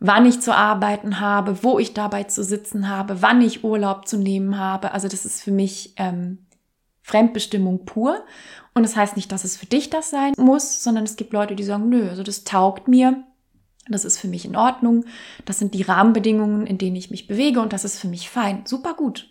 wann 0.00 0.26
ich 0.26 0.40
zu 0.40 0.54
arbeiten 0.54 1.20
habe, 1.20 1.62
wo 1.62 1.78
ich 1.78 1.94
dabei 1.94 2.24
zu 2.24 2.42
sitzen 2.42 2.88
habe, 2.88 3.22
wann 3.22 3.40
ich 3.40 3.62
Urlaub 3.62 4.08
zu 4.08 4.18
nehmen 4.18 4.58
habe. 4.58 4.92
Also 4.92 5.06
das 5.06 5.24
ist 5.24 5.42
für 5.42 5.52
mich 5.52 5.94
ähm, 5.96 6.38
Fremdbestimmung 7.02 7.84
pur. 7.84 8.24
Und 8.74 8.82
das 8.82 8.96
heißt 8.96 9.16
nicht, 9.16 9.30
dass 9.30 9.44
es 9.44 9.56
für 9.56 9.66
dich 9.66 9.90
das 9.90 10.10
sein 10.10 10.32
muss, 10.36 10.82
sondern 10.82 11.04
es 11.04 11.16
gibt 11.16 11.32
Leute, 11.32 11.54
die 11.54 11.62
sagen, 11.62 11.88
nö, 11.88 12.08
also 12.08 12.24
das 12.24 12.42
taugt 12.42 12.88
mir. 12.88 13.22
Das 13.88 14.04
ist 14.04 14.18
für 14.18 14.28
mich 14.28 14.44
in 14.44 14.56
Ordnung. 14.56 15.04
Das 15.44 15.58
sind 15.58 15.74
die 15.74 15.82
Rahmenbedingungen, 15.82 16.66
in 16.66 16.78
denen 16.78 16.96
ich 16.96 17.10
mich 17.10 17.26
bewege 17.28 17.60
und 17.60 17.72
das 17.72 17.84
ist 17.84 17.98
für 17.98 18.08
mich 18.08 18.28
fein. 18.28 18.62
Super 18.64 18.94
gut. 18.94 19.28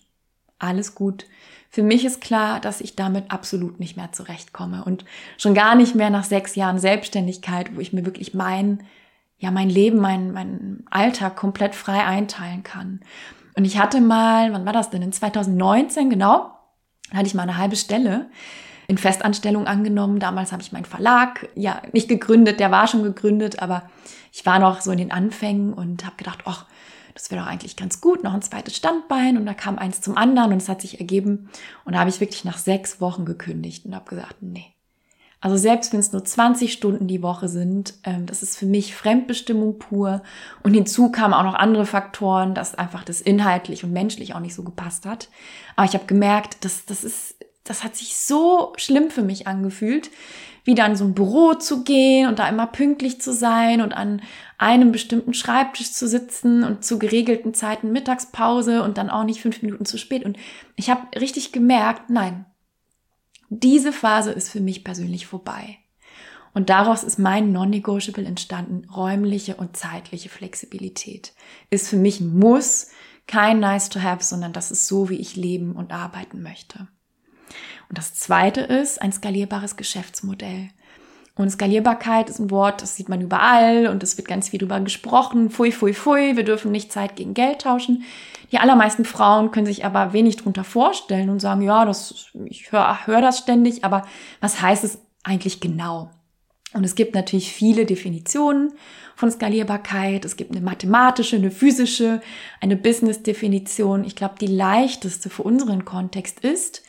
Alles 0.60 0.96
gut. 0.96 1.26
Für 1.74 1.84
mich 1.84 2.04
ist 2.04 2.20
klar, 2.20 2.60
dass 2.60 2.82
ich 2.82 2.98
damit 2.98 3.32
absolut 3.32 3.80
nicht 3.80 3.96
mehr 3.96 4.12
zurechtkomme 4.12 4.84
und 4.84 5.06
schon 5.38 5.54
gar 5.54 5.76
nicht 5.76 5.96
mehr 5.96 6.10
nach 6.10 6.26
sechs 6.26 6.56
Jahren 6.56 6.80
Selbstständigkeit, 6.80 7.74
wo 7.74 7.80
ich 7.80 7.94
mir 7.94 8.06
wirklich 8.06 8.34
mein, 8.34 8.84
ja, 9.38 9.52
mein 9.52 9.70
Leben, 9.70 10.00
mein, 10.00 10.34
mein 10.34 10.84
Alltag 10.90 11.38
komplett 11.38 11.74
frei 11.74 12.04
einteilen 12.04 12.64
kann. 12.64 13.00
Und 13.56 13.64
ich 13.64 13.80
hatte 13.80 14.02
mal, 14.02 14.52
wann 14.52 14.66
war 14.66 14.74
das 14.74 14.90
denn? 14.90 15.02
In 15.02 15.14
2019, 15.14 16.10
genau, 16.10 16.52
hatte 17.14 17.28
ich 17.28 17.36
mal 17.36 17.44
eine 17.44 17.58
halbe 17.58 17.78
Stelle 17.78 18.30
in 18.88 18.98
Festanstellung 18.98 19.66
angenommen. 19.66 20.20
Damals 20.20 20.52
habe 20.52 20.62
ich 20.62 20.74
meinen 20.74 20.84
Verlag, 20.84 21.48
ja, 21.56 21.82
nicht 21.94 22.10
gegründet, 22.10 22.60
der 22.60 22.72
war 22.72 22.88
schon 22.88 23.04
gegründet, 23.04 23.62
aber 23.62 23.84
ich 24.34 24.46
war 24.46 24.60
noch 24.60 24.82
so 24.82 24.92
in 24.92 24.98
den 24.98 25.14
Anfängen 25.14 25.74
und 25.74 26.06
habe 26.06 26.18
gedacht, 26.18 26.40
ach, 26.44 26.66
das 27.14 27.32
wäre 27.32 27.42
doch 27.42 27.48
eigentlich 27.48 27.76
ganz 27.76 28.02
gut, 28.02 28.24
noch 28.24 28.34
ein 28.34 28.42
zweites 28.42 28.76
Standbein 28.76 29.38
und 29.38 29.46
da 29.46 29.54
kam 29.54 29.78
eins 29.78 30.02
zum 30.02 30.18
anderen 30.18 30.52
und 30.52 30.62
es 30.62 30.70
hat 30.70 30.82
sich 30.82 31.00
ergeben 31.00 31.50
und 31.86 31.94
da 31.94 32.00
habe 32.00 32.10
ich 32.10 32.20
wirklich 32.20 32.46
nach 32.46 32.58
sechs 32.58 33.02
Wochen 33.02 33.26
gekündigt 33.26 33.86
und 33.86 33.96
habe 33.96 34.10
gesagt, 34.10 34.38
nee. 34.42 34.74
Also 35.44 35.58
selbst 35.58 35.92
wenn 35.92 36.00
es 36.00 36.12
nur 36.12 36.24
20 36.24 36.72
Stunden 36.72 37.08
die 37.08 37.24
Woche 37.24 37.48
sind, 37.48 37.96
ähm, 38.04 38.28
das 38.28 38.44
ist 38.44 38.58
für 38.58 38.68
mich 38.68 38.94
Fremdbestimmung 38.96 39.80
pur 39.80 40.22
und 40.62 40.76
hinzu 40.76 41.12
kamen 41.12 41.34
auch 41.34 41.44
noch 41.44 41.56
andere 41.56 41.88
Faktoren, 41.88 42.54
dass 42.54 42.76
einfach 42.76 43.04
das 43.04 43.22
inhaltlich 43.22 43.84
und 43.84 43.92
menschlich 43.92 44.36
auch 44.36 44.40
nicht 44.40 44.54
so 44.54 44.64
gepasst 44.64 45.08
hat. 45.08 45.30
Aber 45.76 45.88
ich 45.88 45.96
habe 45.96 46.06
gemerkt, 46.06 46.64
dass 46.64 46.86
das 46.86 47.04
ist, 47.04 47.38
das 47.64 47.84
hat 47.84 47.96
sich 47.96 48.18
so 48.18 48.74
schlimm 48.78 49.10
für 49.10 49.24
mich 49.24 49.48
angefühlt, 49.48 50.12
wieder 50.64 50.86
in 50.86 50.96
so 50.96 51.06
ein 51.06 51.16
Büro 51.16 51.56
zu 51.56 51.84
gehen 51.84 52.28
und 52.28 52.38
da 52.38 52.48
immer 52.48 52.68
pünktlich 52.68 53.20
zu 53.20 53.34
sein 53.34 53.82
und 53.82 53.94
an 53.94 54.22
einem 54.62 54.92
bestimmten 54.92 55.34
Schreibtisch 55.34 55.92
zu 55.92 56.08
sitzen 56.08 56.64
und 56.64 56.86
zu 56.86 57.00
geregelten 57.00 57.56
Zeiten 57.56 57.92
Mittagspause 57.92 58.84
und 58.84 59.00
dann 59.00 59.10
auch 59.10 59.24
nicht 59.24 59.42
fünf 59.42 59.64
Minuten 59.64 59.86
zu 59.86 59.98
spät. 59.98 60.24
Und 60.24 60.38
ich 60.76 60.92
habe 60.92 61.08
richtig 61.20 61.52
gemerkt, 61.52 62.12
nein, 62.12 62.46
diese 63.50 63.92
Phase 63.92 64.32
ist 64.32 64.50
für 64.50 64.62
mich 64.62 64.84
persönlich 64.84 65.26
vorbei. 65.26 65.80
Und 66.54 66.70
daraus 66.70 67.04
ist 67.04 67.18
mein 67.18 67.52
Non-Negotiable 67.52 68.26
entstanden, 68.26 68.88
räumliche 68.90 69.56
und 69.56 69.76
zeitliche 69.76 70.30
Flexibilität. 70.30 71.34
Ist 71.72 71.88
für 71.88 71.98
mich 71.98 72.20
ein 72.20 72.38
Muss, 72.38 72.90
kein 73.26 73.60
Nice 73.60 73.90
to 73.90 74.00
Have, 74.02 74.24
sondern 74.24 74.54
das 74.54 74.70
ist 74.70 74.86
so, 74.88 75.10
wie 75.10 75.16
ich 75.16 75.36
leben 75.36 75.76
und 75.76 75.92
arbeiten 75.92 76.44
möchte. 76.44 76.88
Und 77.90 77.98
das 77.98 78.14
zweite 78.14 78.62
ist 78.62 79.02
ein 79.02 79.12
skalierbares 79.12 79.76
Geschäftsmodell. 79.76 80.70
Und 81.42 81.50
Skalierbarkeit 81.50 82.30
ist 82.30 82.40
ein 82.40 82.52
Wort, 82.52 82.82
das 82.82 82.96
sieht 82.96 83.10
man 83.10 83.22
überall 83.22 83.88
und 83.88 84.04
es 84.04 84.18
wird 84.18 84.28
ganz 84.28 84.50
viel 84.50 84.60
drüber 84.60 84.80
gesprochen. 84.80 85.50
Pfui, 85.50 85.72
pfui, 85.72 85.94
pfui, 85.94 86.38
wir 86.38 86.44
dürfen 86.44 86.72
nicht 86.72 86.92
Zeit 86.92 87.16
gegen 87.16 87.34
Geld 87.34 87.62
tauschen. 87.62 88.04
Die 88.52 88.60
allermeisten 88.60 89.06
Frauen 89.06 89.52
können 89.52 89.66
sich 89.66 89.86
aber 89.86 90.14
wenig 90.14 90.38
drunter 90.38 90.64
vorstellen 90.64 91.30
und 91.30 91.40
sagen, 91.40 91.62
ja, 91.62 91.86
das, 91.86 92.28
ich 92.46 92.72
höre 92.72 93.06
hör 93.06 93.22
das 93.22 93.40
ständig, 93.40 93.84
aber 93.84 94.04
was 94.40 94.62
heißt 94.62 94.84
es 94.84 95.00
eigentlich 95.24 95.62
genau? 95.62 96.12
Und 96.74 96.84
es 96.84 96.96
gibt 96.96 97.16
natürlich 97.16 97.52
viele 97.52 97.86
Definitionen 97.86 98.74
von 99.16 99.30
Skalierbarkeit. 99.30 100.24
Es 100.24 100.38
gibt 100.38 100.52
eine 100.52 100.62
mathematische, 100.62 101.36
eine 101.36 101.52
physische, 101.52 102.22
eine 102.62 102.78
Business-Definition. 102.78 104.06
Ich 104.06 104.16
glaube, 104.16 104.36
die 104.40 104.48
leichteste 104.48 105.30
für 105.30 105.44
unseren 105.44 105.84
Kontext 105.84 106.40
ist, 106.42 106.84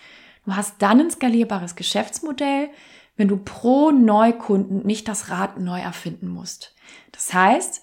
Du 0.45 0.57
hast 0.57 0.83
dann 0.83 1.01
ein 1.01 1.11
skalierbares 1.11 1.77
Geschäftsmodell, 1.77 2.71
wenn 3.17 3.29
du 3.29 3.37
pro 3.37 3.91
Neukunden 3.91 4.87
nicht 4.87 5.09
das 5.09 5.31
Rad 5.31 5.59
neu 5.59 5.81
erfinden 5.81 6.29
musst. 6.29 6.75
Das 7.13 7.33
heißt, 7.33 7.83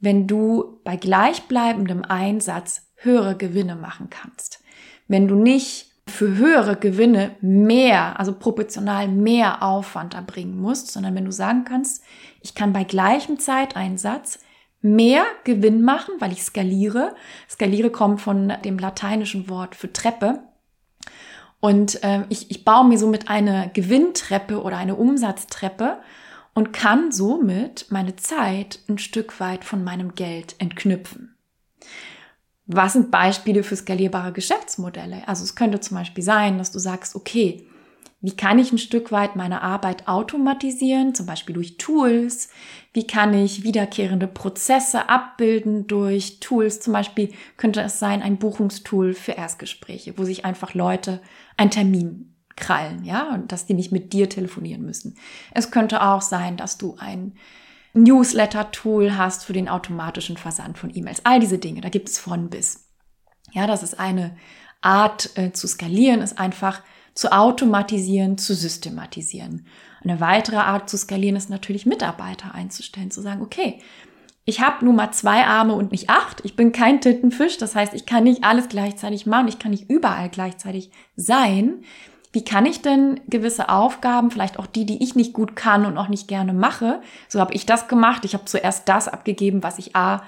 wenn 0.00 0.26
du 0.26 0.80
bei 0.84 0.96
gleichbleibendem 0.96 2.04
Einsatz 2.04 2.90
höhere 2.96 3.36
Gewinne 3.36 3.76
machen 3.76 4.08
kannst. 4.10 4.62
Wenn 5.08 5.28
du 5.28 5.34
nicht 5.34 5.90
für 6.06 6.36
höhere 6.36 6.76
Gewinne 6.76 7.36
mehr, 7.40 8.18
also 8.18 8.32
proportional 8.32 9.08
mehr 9.08 9.62
Aufwand 9.62 10.14
erbringen 10.14 10.58
musst, 10.58 10.90
sondern 10.92 11.14
wenn 11.14 11.24
du 11.24 11.32
sagen 11.32 11.64
kannst, 11.64 12.02
ich 12.40 12.54
kann 12.54 12.72
bei 12.72 12.84
gleichem 12.84 13.38
Zeiteinsatz 13.38 14.40
mehr 14.82 15.24
Gewinn 15.44 15.82
machen, 15.82 16.14
weil 16.18 16.32
ich 16.32 16.42
skaliere. 16.42 17.14
Skaliere 17.48 17.90
kommt 17.90 18.20
von 18.20 18.52
dem 18.64 18.78
lateinischen 18.78 19.48
Wort 19.48 19.74
für 19.74 19.92
Treppe. 19.92 20.42
Und 21.60 22.02
äh, 22.02 22.24
ich, 22.30 22.50
ich 22.50 22.64
baue 22.64 22.88
mir 22.88 22.98
somit 22.98 23.28
eine 23.28 23.70
Gewinntreppe 23.74 24.62
oder 24.62 24.78
eine 24.78 24.96
Umsatztreppe 24.96 25.98
und 26.54 26.72
kann 26.72 27.12
somit 27.12 27.86
meine 27.90 28.16
Zeit 28.16 28.80
ein 28.88 28.98
Stück 28.98 29.40
weit 29.40 29.64
von 29.64 29.84
meinem 29.84 30.14
Geld 30.14 30.56
entknüpfen. 30.58 31.36
Was 32.66 32.94
sind 32.94 33.10
Beispiele 33.10 33.62
für 33.62 33.76
skalierbare 33.76 34.32
Geschäftsmodelle? 34.32 35.26
Also 35.26 35.44
es 35.44 35.54
könnte 35.54 35.80
zum 35.80 35.96
Beispiel 35.96 36.24
sein, 36.24 36.56
dass 36.56 36.70
du 36.70 36.78
sagst, 36.78 37.14
okay, 37.16 37.66
wie 38.22 38.36
kann 38.36 38.58
ich 38.58 38.70
ein 38.70 38.78
Stück 38.78 39.12
weit 39.12 39.34
meine 39.34 39.62
Arbeit 39.62 40.06
automatisieren, 40.06 41.14
zum 41.14 41.24
Beispiel 41.24 41.54
durch 41.54 41.78
Tools? 41.78 42.50
Wie 42.92 43.06
kann 43.06 43.32
ich 43.32 43.62
wiederkehrende 43.62 44.26
Prozesse 44.26 45.08
abbilden 45.08 45.86
durch 45.86 46.38
Tools? 46.40 46.80
Zum 46.80 46.92
Beispiel 46.92 47.32
könnte 47.56 47.80
es 47.80 47.98
sein 47.98 48.20
ein 48.20 48.36
Buchungstool 48.36 49.14
für 49.14 49.32
Erstgespräche, 49.32 50.18
wo 50.18 50.24
sich 50.24 50.44
einfach 50.44 50.74
Leute 50.74 51.22
einen 51.60 51.70
Termin 51.70 52.34
krallen, 52.56 53.04
ja, 53.04 53.34
und 53.34 53.52
dass 53.52 53.66
die 53.66 53.74
nicht 53.74 53.92
mit 53.92 54.12
dir 54.12 54.28
telefonieren 54.28 54.82
müssen. 54.82 55.16
Es 55.52 55.70
könnte 55.70 56.02
auch 56.02 56.22
sein, 56.22 56.56
dass 56.56 56.78
du 56.78 56.96
ein 56.98 57.34
Newsletter-Tool 57.92 59.16
hast 59.16 59.44
für 59.44 59.52
den 59.52 59.68
automatischen 59.68 60.36
Versand 60.36 60.78
von 60.78 60.94
E-Mails. 60.94 61.24
All 61.24 61.40
diese 61.40 61.58
Dinge, 61.58 61.80
da 61.80 61.88
gibt 61.88 62.08
es 62.08 62.18
von 62.18 62.48
bis. 62.48 62.88
Ja, 63.52 63.66
das 63.66 63.82
ist 63.82 63.98
eine 63.98 64.36
Art 64.80 65.36
äh, 65.36 65.52
zu 65.52 65.66
skalieren, 65.66 66.22
ist 66.22 66.38
einfach 66.38 66.82
zu 67.14 67.32
automatisieren, 67.32 68.38
zu 68.38 68.54
systematisieren. 68.54 69.66
Eine 70.02 70.20
weitere 70.20 70.56
Art 70.56 70.88
zu 70.88 70.96
skalieren 70.96 71.36
ist 71.36 71.50
natürlich 71.50 71.84
Mitarbeiter 71.84 72.54
einzustellen, 72.54 73.10
zu 73.10 73.20
sagen, 73.20 73.42
okay, 73.42 73.80
ich 74.44 74.60
habe 74.60 74.84
nun 74.84 74.96
mal 74.96 75.12
zwei 75.12 75.46
Arme 75.46 75.74
und 75.74 75.92
nicht 75.92 76.10
acht. 76.10 76.44
Ich 76.44 76.56
bin 76.56 76.72
kein 76.72 77.00
Tintenfisch. 77.00 77.58
Das 77.58 77.74
heißt, 77.74 77.94
ich 77.94 78.06
kann 78.06 78.24
nicht 78.24 78.44
alles 78.44 78.68
gleichzeitig 78.68 79.26
machen. 79.26 79.48
Ich 79.48 79.58
kann 79.58 79.70
nicht 79.70 79.90
überall 79.90 80.28
gleichzeitig 80.28 80.90
sein. 81.14 81.84
Wie 82.32 82.44
kann 82.44 82.64
ich 82.64 82.80
denn 82.80 83.20
gewisse 83.28 83.68
Aufgaben, 83.68 84.30
vielleicht 84.30 84.58
auch 84.58 84.66
die, 84.66 84.86
die 84.86 85.02
ich 85.02 85.16
nicht 85.16 85.32
gut 85.32 85.56
kann 85.56 85.84
und 85.84 85.98
auch 85.98 86.08
nicht 86.08 86.28
gerne 86.28 86.52
mache, 86.52 87.02
so 87.28 87.40
habe 87.40 87.54
ich 87.54 87.66
das 87.66 87.88
gemacht. 87.88 88.24
Ich 88.24 88.34
habe 88.34 88.44
zuerst 88.44 88.88
das 88.88 89.08
abgegeben, 89.08 89.64
was 89.64 89.78
ich 89.78 89.96
A 89.96 90.22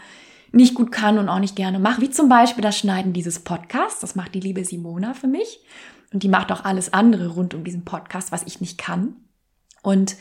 nicht 0.50 0.74
gut 0.74 0.92
kann 0.92 1.18
und 1.18 1.28
auch 1.28 1.38
nicht 1.38 1.56
gerne 1.56 1.78
mache, 1.78 2.02
wie 2.02 2.10
zum 2.10 2.28
Beispiel 2.28 2.62
das 2.62 2.76
Schneiden 2.76 3.12
dieses 3.12 3.38
Podcasts. 3.38 4.00
Das 4.00 4.16
macht 4.16 4.34
die 4.34 4.40
liebe 4.40 4.64
Simona 4.64 5.14
für 5.14 5.28
mich. 5.28 5.60
Und 6.12 6.22
die 6.22 6.28
macht 6.28 6.52
auch 6.52 6.64
alles 6.64 6.92
andere 6.92 7.28
rund 7.28 7.54
um 7.54 7.64
diesen 7.64 7.84
Podcast, 7.84 8.32
was 8.32 8.42
ich 8.42 8.60
nicht 8.60 8.78
kann. 8.78 9.16
Und 9.82 10.16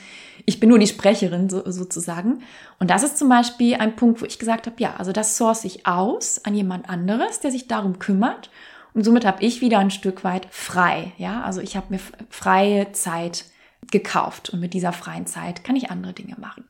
ich 0.45 0.59
bin 0.59 0.69
nur 0.69 0.79
die 0.79 0.87
Sprecherin 0.87 1.49
so, 1.49 1.69
sozusagen. 1.69 2.43
Und 2.79 2.89
das 2.89 3.03
ist 3.03 3.17
zum 3.17 3.29
Beispiel 3.29 3.75
ein 3.75 3.95
Punkt, 3.95 4.21
wo 4.21 4.25
ich 4.25 4.39
gesagt 4.39 4.65
habe, 4.65 4.75
ja, 4.79 4.95
also 4.97 5.11
das 5.11 5.37
source 5.37 5.65
ich 5.65 5.85
aus 5.85 6.43
an 6.43 6.55
jemand 6.55 6.89
anderes, 6.89 7.39
der 7.39 7.51
sich 7.51 7.67
darum 7.67 7.99
kümmert. 7.99 8.49
Und 8.93 9.03
somit 9.03 9.25
habe 9.25 9.43
ich 9.43 9.61
wieder 9.61 9.79
ein 9.79 9.91
Stück 9.91 10.23
weit 10.23 10.47
frei. 10.49 11.13
Ja, 11.17 11.43
also 11.43 11.61
ich 11.61 11.77
habe 11.77 11.87
mir 11.89 11.99
freie 12.29 12.91
Zeit 12.91 13.45
gekauft 13.89 14.49
und 14.49 14.59
mit 14.59 14.73
dieser 14.73 14.93
freien 14.93 15.25
Zeit 15.25 15.63
kann 15.63 15.75
ich 15.75 15.89
andere 15.89 16.13
Dinge 16.13 16.35
machen. 16.37 16.65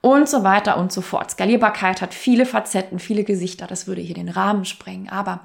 Und 0.00 0.28
so 0.28 0.44
weiter 0.44 0.76
und 0.76 0.92
so 0.92 1.00
fort. 1.00 1.30
Skalierbarkeit 1.30 2.02
hat 2.02 2.14
viele 2.14 2.46
Facetten, 2.46 2.98
viele 2.98 3.24
Gesichter. 3.24 3.66
Das 3.66 3.86
würde 3.86 4.00
hier 4.00 4.14
den 4.14 4.28
Rahmen 4.28 4.64
sprengen. 4.64 5.08
Aber 5.08 5.40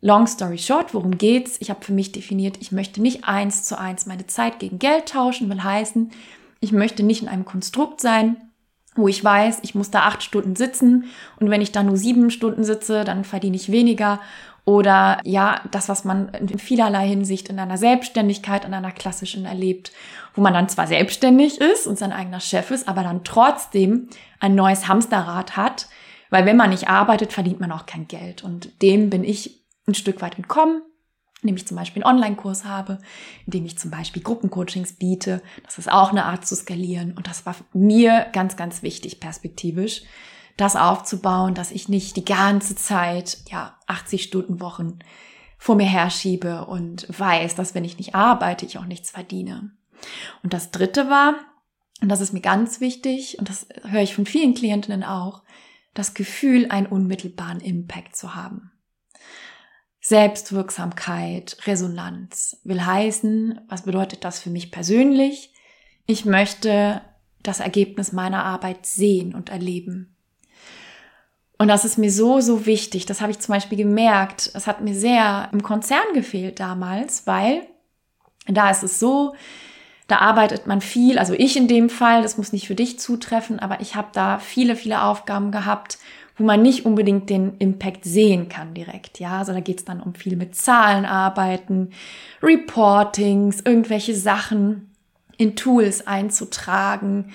Long 0.00 0.26
story 0.28 0.58
short, 0.58 0.94
worum 0.94 1.18
geht's? 1.18 1.56
Ich 1.60 1.70
habe 1.70 1.84
für 1.84 1.92
mich 1.92 2.12
definiert, 2.12 2.56
ich 2.60 2.70
möchte 2.70 3.02
nicht 3.02 3.24
eins 3.24 3.64
zu 3.64 3.78
eins 3.78 4.06
meine 4.06 4.26
Zeit 4.26 4.60
gegen 4.60 4.78
Geld 4.78 5.08
tauschen, 5.08 5.50
will 5.50 5.62
heißen, 5.62 6.10
ich 6.60 6.72
möchte 6.72 7.02
nicht 7.02 7.22
in 7.22 7.28
einem 7.28 7.44
Konstrukt 7.44 8.00
sein, 8.00 8.36
wo 8.94 9.08
ich 9.08 9.22
weiß, 9.22 9.60
ich 9.62 9.74
muss 9.74 9.90
da 9.90 10.00
acht 10.00 10.22
Stunden 10.22 10.56
sitzen 10.56 11.06
und 11.40 11.50
wenn 11.50 11.60
ich 11.60 11.72
da 11.72 11.82
nur 11.82 11.96
sieben 11.96 12.30
Stunden 12.30 12.64
sitze, 12.64 13.04
dann 13.04 13.24
verdiene 13.24 13.56
ich 13.56 13.72
weniger. 13.72 14.20
Oder 14.64 15.18
ja, 15.24 15.62
das, 15.70 15.88
was 15.88 16.04
man 16.04 16.28
in 16.28 16.58
vielerlei 16.58 17.08
Hinsicht 17.08 17.48
in 17.48 17.58
einer 17.58 17.78
Selbstständigkeit, 17.78 18.66
in 18.66 18.74
einer 18.74 18.92
klassischen 18.92 19.46
erlebt, 19.46 19.92
wo 20.34 20.42
man 20.42 20.52
dann 20.52 20.68
zwar 20.68 20.86
selbstständig 20.86 21.58
ist 21.58 21.86
und 21.86 21.98
sein 21.98 22.12
eigener 22.12 22.40
Chef 22.40 22.70
ist, 22.70 22.86
aber 22.86 23.02
dann 23.02 23.24
trotzdem 23.24 24.08
ein 24.40 24.54
neues 24.54 24.86
Hamsterrad 24.86 25.56
hat, 25.56 25.88
weil 26.28 26.44
wenn 26.44 26.58
man 26.58 26.70
nicht 26.70 26.88
arbeitet, 26.88 27.32
verdient 27.32 27.60
man 27.60 27.72
auch 27.72 27.86
kein 27.86 28.08
Geld. 28.08 28.44
Und 28.44 28.82
dem 28.82 29.08
bin 29.08 29.24
ich 29.24 29.57
ein 29.88 29.94
Stück 29.94 30.20
weit 30.22 30.36
entkommen, 30.36 30.82
indem 31.42 31.56
ich 31.56 31.66
zum 31.66 31.76
Beispiel 31.76 32.02
einen 32.04 32.16
Online-Kurs 32.16 32.64
habe, 32.64 32.98
indem 33.46 33.64
ich 33.64 33.78
zum 33.78 33.90
Beispiel 33.90 34.22
Gruppencoachings 34.22 34.94
biete. 34.94 35.42
Das 35.64 35.78
ist 35.78 35.90
auch 35.90 36.10
eine 36.10 36.24
Art 36.24 36.46
zu 36.46 36.54
skalieren. 36.54 37.12
Und 37.12 37.26
das 37.26 37.46
war 37.46 37.56
mir 37.72 38.26
ganz, 38.32 38.56
ganz 38.56 38.82
wichtig, 38.82 39.20
perspektivisch, 39.20 40.02
das 40.56 40.76
aufzubauen, 40.76 41.54
dass 41.54 41.70
ich 41.70 41.88
nicht 41.88 42.16
die 42.16 42.24
ganze 42.24 42.74
Zeit, 42.74 43.38
ja, 43.48 43.78
80 43.86 44.24
Stunden 44.24 44.60
Wochen 44.60 44.98
vor 45.56 45.76
mir 45.76 45.86
herschiebe 45.86 46.66
und 46.66 47.06
weiß, 47.16 47.54
dass 47.54 47.74
wenn 47.74 47.84
ich 47.84 47.98
nicht 47.98 48.14
arbeite, 48.14 48.66
ich 48.66 48.78
auch 48.78 48.86
nichts 48.86 49.10
verdiene. 49.10 49.70
Und 50.42 50.52
das 50.52 50.70
dritte 50.70 51.08
war, 51.08 51.34
und 52.00 52.08
das 52.08 52.20
ist 52.20 52.32
mir 52.32 52.40
ganz 52.40 52.80
wichtig, 52.80 53.38
und 53.38 53.48
das 53.48 53.66
höre 53.84 54.02
ich 54.02 54.14
von 54.14 54.26
vielen 54.26 54.54
Klientinnen 54.54 55.02
auch, 55.02 55.42
das 55.94 56.14
Gefühl, 56.14 56.70
einen 56.70 56.86
unmittelbaren 56.86 57.60
Impact 57.60 58.14
zu 58.14 58.36
haben. 58.36 58.70
Selbstwirksamkeit, 60.00 61.56
Resonanz 61.66 62.60
will 62.64 62.84
heißen, 62.84 63.60
was 63.68 63.82
bedeutet 63.82 64.24
das 64.24 64.40
für 64.40 64.50
mich 64.50 64.70
persönlich? 64.70 65.52
Ich 66.06 66.24
möchte 66.24 67.02
das 67.42 67.60
Ergebnis 67.60 68.12
meiner 68.12 68.44
Arbeit 68.44 68.86
sehen 68.86 69.34
und 69.34 69.48
erleben. 69.50 70.16
Und 71.58 71.68
das 71.68 71.84
ist 71.84 71.98
mir 71.98 72.12
so, 72.12 72.40
so 72.40 72.66
wichtig. 72.66 73.06
Das 73.06 73.20
habe 73.20 73.32
ich 73.32 73.40
zum 73.40 73.52
Beispiel 73.52 73.78
gemerkt. 73.78 74.50
Es 74.54 74.68
hat 74.68 74.80
mir 74.80 74.94
sehr 74.94 75.48
im 75.52 75.62
Konzern 75.62 76.14
gefehlt 76.14 76.60
damals, 76.60 77.26
weil 77.26 77.66
da 78.46 78.70
ist 78.70 78.84
es 78.84 79.00
so, 79.00 79.34
da 80.06 80.18
arbeitet 80.18 80.66
man 80.66 80.80
viel, 80.80 81.18
also 81.18 81.34
ich 81.34 81.56
in 81.56 81.68
dem 81.68 81.90
Fall, 81.90 82.22
das 82.22 82.38
muss 82.38 82.52
nicht 82.52 82.66
für 82.66 82.74
dich 82.74 82.98
zutreffen, 82.98 83.58
aber 83.58 83.80
ich 83.80 83.94
habe 83.94 84.08
da 84.12 84.38
viele, 84.38 84.74
viele 84.74 85.02
Aufgaben 85.02 85.52
gehabt, 85.52 85.98
wo 86.38 86.44
man 86.44 86.62
nicht 86.62 86.86
unbedingt 86.86 87.28
den 87.28 87.56
Impact 87.58 88.04
sehen 88.04 88.48
kann 88.48 88.72
direkt. 88.72 89.18
Ja, 89.18 89.38
also 89.38 89.52
da 89.52 89.60
geht 89.60 89.80
es 89.80 89.84
dann 89.84 90.00
um 90.00 90.14
viel 90.14 90.36
mit 90.36 90.54
Zahlen 90.54 91.04
arbeiten, 91.04 91.90
Reportings, 92.42 93.60
irgendwelche 93.60 94.14
Sachen 94.14 94.94
in 95.36 95.56
Tools 95.56 96.06
einzutragen, 96.06 97.32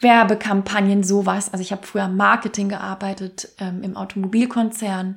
Werbekampagnen, 0.00 1.02
sowas. 1.02 1.52
Also 1.52 1.62
ich 1.62 1.72
habe 1.72 1.86
früher 1.86 2.08
Marketing 2.08 2.68
gearbeitet 2.68 3.48
ähm, 3.58 3.82
im 3.82 3.96
Automobilkonzern. 3.96 5.16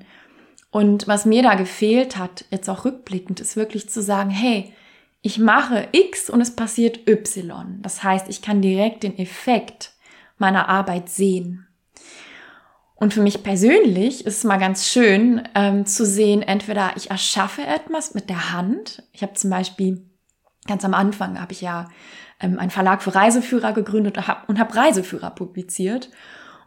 Und 0.71 1.07
was 1.07 1.25
mir 1.25 1.43
da 1.43 1.55
gefehlt 1.55 2.17
hat, 2.17 2.45
jetzt 2.49 2.69
auch 2.69 2.85
rückblickend, 2.85 3.39
ist 3.39 3.55
wirklich 3.55 3.89
zu 3.89 4.01
sagen, 4.01 4.29
hey, 4.29 4.73
ich 5.21 5.39
mache 5.39 5.89
X 5.91 6.29
und 6.29 6.39
es 6.39 6.55
passiert 6.55 7.07
Y. 7.07 7.79
Das 7.81 8.03
heißt, 8.03 8.29
ich 8.29 8.41
kann 8.41 8.61
direkt 8.61 9.03
den 9.03 9.17
Effekt 9.17 9.91
meiner 10.37 10.69
Arbeit 10.69 11.09
sehen. 11.09 11.66
Und 12.99 13.13
für 13.13 13.21
mich 13.21 13.43
persönlich 13.43 14.25
ist 14.25 14.38
es 14.38 14.43
mal 14.43 14.57
ganz 14.57 14.88
schön 14.88 15.47
ähm, 15.53 15.86
zu 15.86 16.05
sehen, 16.05 16.41
entweder 16.41 16.91
ich 16.95 17.12
erschaffe 17.12 17.62
etwas 17.62 18.15
mit 18.15 18.29
der 18.29 18.51
Hand. 18.51 19.03
Ich 19.12 19.21
habe 19.21 19.33
zum 19.33 19.51
Beispiel 19.51 20.03
ganz 20.67 20.83
am 20.83 20.93
Anfang 20.93 21.39
habe 21.39 21.53
ich 21.53 21.62
ja 21.62 21.88
ähm, 22.39 22.60
einen 22.60 22.71
Verlag 22.71 23.01
für 23.01 23.15
Reiseführer 23.15 23.73
gegründet 23.73 24.17
und 24.17 24.27
habe 24.27 24.60
hab 24.60 24.75
Reiseführer 24.75 25.29
publiziert. 25.29 26.10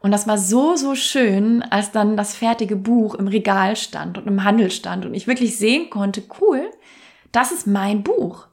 Und 0.01 0.13
das 0.13 0.27
war 0.27 0.39
so, 0.39 0.77
so 0.77 0.95
schön, 0.95 1.63
als 1.63 1.91
dann 1.91 2.17
das 2.17 2.35
fertige 2.35 2.77
Buch 2.77 3.15
im 3.17 3.29
Regal 3.29 3.77
stand 3.77 4.17
und 4.17 4.27
im 4.27 4.45
Handel 4.45 4.71
stand 4.71 5.05
und 5.05 5.15
ich 5.15 5.27
wirklich 5.27 5.59
sehen 5.59 5.91
konnte, 5.91 6.23
cool, 6.41 6.71
das 7.33 7.53
ist 7.53 7.67
mein 7.67 8.03
Buch. 8.03 8.47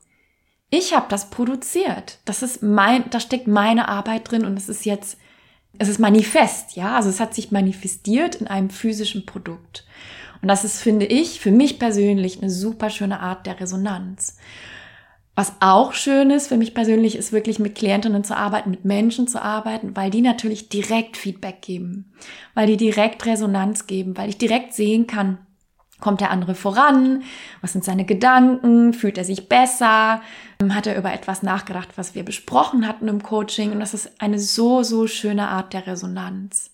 Ich 0.69 0.93
habe 0.93 1.05
das 1.09 1.29
produziert. 1.29 2.19
Das 2.25 2.43
ist 2.43 2.61
mein, 2.61 3.09
da 3.11 3.19
steckt 3.19 3.47
meine 3.47 3.87
Arbeit 3.87 4.29
drin 4.29 4.45
und 4.45 4.57
es 4.57 4.67
ist 4.67 4.85
jetzt 4.85 5.17
es 5.79 5.89
ist 5.89 5.99
manifest, 5.99 6.75
ja, 6.75 6.95
also 6.95 7.09
es 7.09 7.19
hat 7.19 7.33
sich 7.33 7.51
manifestiert 7.51 8.35
in 8.35 8.47
einem 8.47 8.69
physischen 8.69 9.25
Produkt. 9.25 9.85
Und 10.41 10.47
das 10.47 10.63
ist, 10.63 10.81
finde 10.81 11.05
ich, 11.05 11.39
für 11.39 11.51
mich 11.51 11.79
persönlich 11.79 12.41
eine 12.41 12.49
super 12.49 12.89
schöne 12.89 13.19
Art 13.19 13.45
der 13.45 13.59
Resonanz. 13.59 14.37
Was 15.35 15.53
auch 15.59 15.93
schön 15.93 16.31
ist 16.31 16.47
für 16.47 16.57
mich 16.57 16.73
persönlich, 16.73 17.15
ist 17.15 17.31
wirklich 17.31 17.59
mit 17.59 17.75
Klientinnen 17.75 18.23
zu 18.23 18.35
arbeiten, 18.35 18.71
mit 18.71 18.85
Menschen 18.85 19.27
zu 19.27 19.41
arbeiten, 19.41 19.95
weil 19.95 20.09
die 20.09 20.21
natürlich 20.21 20.69
direkt 20.69 21.15
Feedback 21.15 21.61
geben, 21.61 22.11
weil 22.55 22.65
die 22.65 22.77
direkt 22.77 23.25
Resonanz 23.25 23.85
geben, 23.85 24.17
weil 24.17 24.29
ich 24.29 24.39
direkt 24.39 24.73
sehen 24.73 25.05
kann, 25.05 25.37
Kommt 25.99 26.21
der 26.21 26.29
andere 26.29 26.53
voran? 26.53 27.23
Was 27.61 27.73
sind 27.73 27.83
seine 27.83 28.05
Gedanken? 28.05 28.93
Fühlt 28.93 29.17
er 29.17 29.23
sich 29.23 29.49
besser? 29.49 30.21
Hat 30.69 30.87
er 30.87 30.97
über 30.97 31.11
etwas 31.11 31.41
nachgedacht, 31.41 31.89
was 31.95 32.13
wir 32.13 32.23
besprochen 32.23 32.87
hatten 32.87 33.07
im 33.07 33.23
Coaching? 33.23 33.71
Und 33.71 33.79
das 33.79 33.93
ist 33.95 34.21
eine 34.21 34.37
so, 34.37 34.83
so 34.83 35.07
schöne 35.07 35.47
Art 35.47 35.73
der 35.73 35.87
Resonanz. 35.87 36.71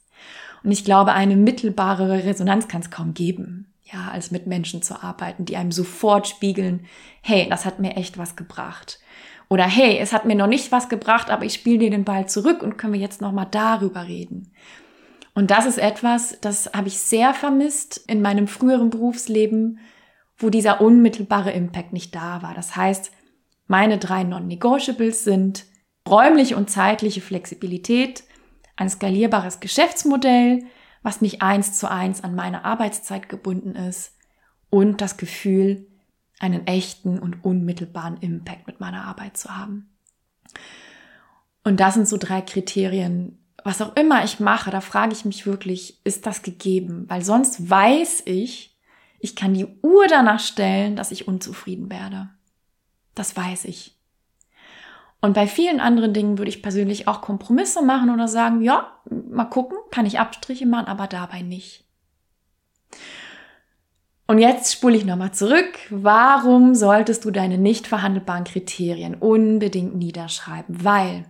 Und 0.64 0.72
ich 0.72 0.84
glaube, 0.84 1.14
eine 1.14 1.36
mittelbare 1.36 2.26
Resonanz 2.26 2.68
kann 2.68 2.82
es 2.82 2.92
kaum 2.92 3.14
geben. 3.14 3.68
ja, 3.94 4.10
als 4.12 4.32
mit 4.32 4.48
Menschen 4.48 4.82
zu 4.82 5.04
arbeiten, 5.04 5.46
die 5.46 5.56
einem 5.56 5.72
sofort 5.72 6.28
spiegeln, 6.28 6.86
hey, 7.22 7.48
das 7.50 7.66
hat 7.66 7.80
mir 7.80 7.96
echt 7.96 8.18
was 8.18 8.36
gebracht. 8.36 9.00
Oder 9.50 9.66
hey, 9.66 10.00
es 10.00 10.14
hat 10.14 10.26
mir 10.26 10.36
noch 10.36 10.48
nicht 10.48 10.72
was 10.72 10.90
gebracht, 10.90 11.30
aber 11.30 11.46
ich 11.46 11.54
spiele 11.54 11.78
dir 11.78 11.92
den 11.92 12.06
Ball 12.06 12.28
zurück 12.28 12.64
und 12.64 12.78
können 12.78 12.94
wir 12.94 13.00
jetzt 13.00 13.22
nochmal 13.22 13.48
darüber 13.52 14.08
reden. 14.08 14.52
Und 15.36 15.52
das 15.52 15.66
ist 15.66 15.80
etwas, 15.80 16.40
das 16.42 16.72
habe 16.74 16.88
ich 16.88 17.00
sehr 17.00 17.34
vermisst 17.34 18.04
in 18.08 18.22
meinem 18.22 18.48
früheren 18.48 18.90
Berufsleben, 18.90 19.80
wo 20.38 20.50
dieser 20.50 20.82
unmittelbare 20.82 21.52
Impact 21.52 21.94
nicht 21.94 22.14
da 22.14 22.42
war. 22.42 22.54
Das 22.54 22.76
heißt, 22.76 23.12
meine 23.68 23.98
drei 23.98 24.24
Non-Negotiables 24.24 25.24
sind 25.24 25.66
räumliche 26.08 26.58
und 26.58 26.70
zeitliche 26.70 27.22
Flexibilität, 27.22 28.24
ein 28.76 28.90
skalierbares 28.90 29.60
Geschäftsmodell, 29.60 30.66
was 31.02 31.22
nicht 31.22 31.42
eins 31.42 31.78
zu 31.78 31.90
eins 31.90 32.24
an 32.24 32.36
meine 32.36 32.66
Arbeitszeit 32.66 33.30
gebunden 33.30 33.76
ist 33.76 34.18
und 34.70 35.02
das 35.02 35.18
Gefühl, 35.18 35.88
einen 36.40 36.68
echten 36.68 37.20
und 37.20 37.44
unmittelbaren 37.46 38.18
Impact 38.18 38.68
mit 38.68 38.80
meiner 38.80 39.06
Arbeit 39.06 39.38
zu 39.38 39.56
haben. 39.56 39.96
Und 41.64 41.80
das 41.80 41.94
sind 41.94 42.08
so 42.08 42.18
drei 42.18 42.42
Kriterien. 42.42 43.43
Was 43.64 43.82
auch 43.82 43.96
immer 43.96 44.24
ich 44.24 44.40
mache, 44.40 44.72
da 44.72 44.82
frage 44.82 45.14
ich 45.14 45.26
mich 45.26 45.46
wirklich, 45.46 46.00
ist 46.04 46.26
das 46.26 46.42
gegeben? 46.42 47.06
Weil 47.08 47.24
sonst 47.24 47.70
weiß 47.70 48.24
ich, 48.26 48.78
ich 49.20 49.36
kann 49.36 49.54
die 49.54 49.68
Uhr 49.82 50.08
danach 50.08 50.40
stellen, 50.40 50.96
dass 50.96 51.12
ich 51.12 51.28
unzufrieden 51.28 51.90
werde. 51.90 52.30
Das 53.16 53.38
weiß 53.38 53.66
ich. 53.66 53.98
Und 55.22 55.34
bei 55.34 55.48
vielen 55.48 55.80
anderen 55.80 56.14
Dingen 56.14 56.38
würde 56.38 56.50
ich 56.50 56.62
persönlich 56.62 57.08
auch 57.08 57.22
Kompromisse 57.22 57.82
machen 57.82 58.10
oder 58.10 58.28
sagen, 58.28 58.62
ja, 58.62 59.00
mal 59.10 59.46
gucken, 59.46 59.78
kann 59.92 60.06
ich 60.06 60.20
Abstriche 60.20 60.66
machen, 60.66 60.88
aber 60.88 61.08
dabei 61.08 61.42
nicht. 61.42 61.86
Und 64.28 64.40
jetzt 64.40 64.74
spule 64.74 64.98
ich 64.98 65.06
nochmal 65.06 65.34
zurück. 65.34 65.78
Warum 65.90 66.76
solltest 66.76 67.24
du 67.24 67.32
deine 67.32 67.58
nicht 67.58 67.88
verhandelbaren 67.88 68.44
Kriterien 68.44 69.16
unbedingt 69.16 69.96
niederschreiben? 69.96 70.84
Weil 70.84 71.26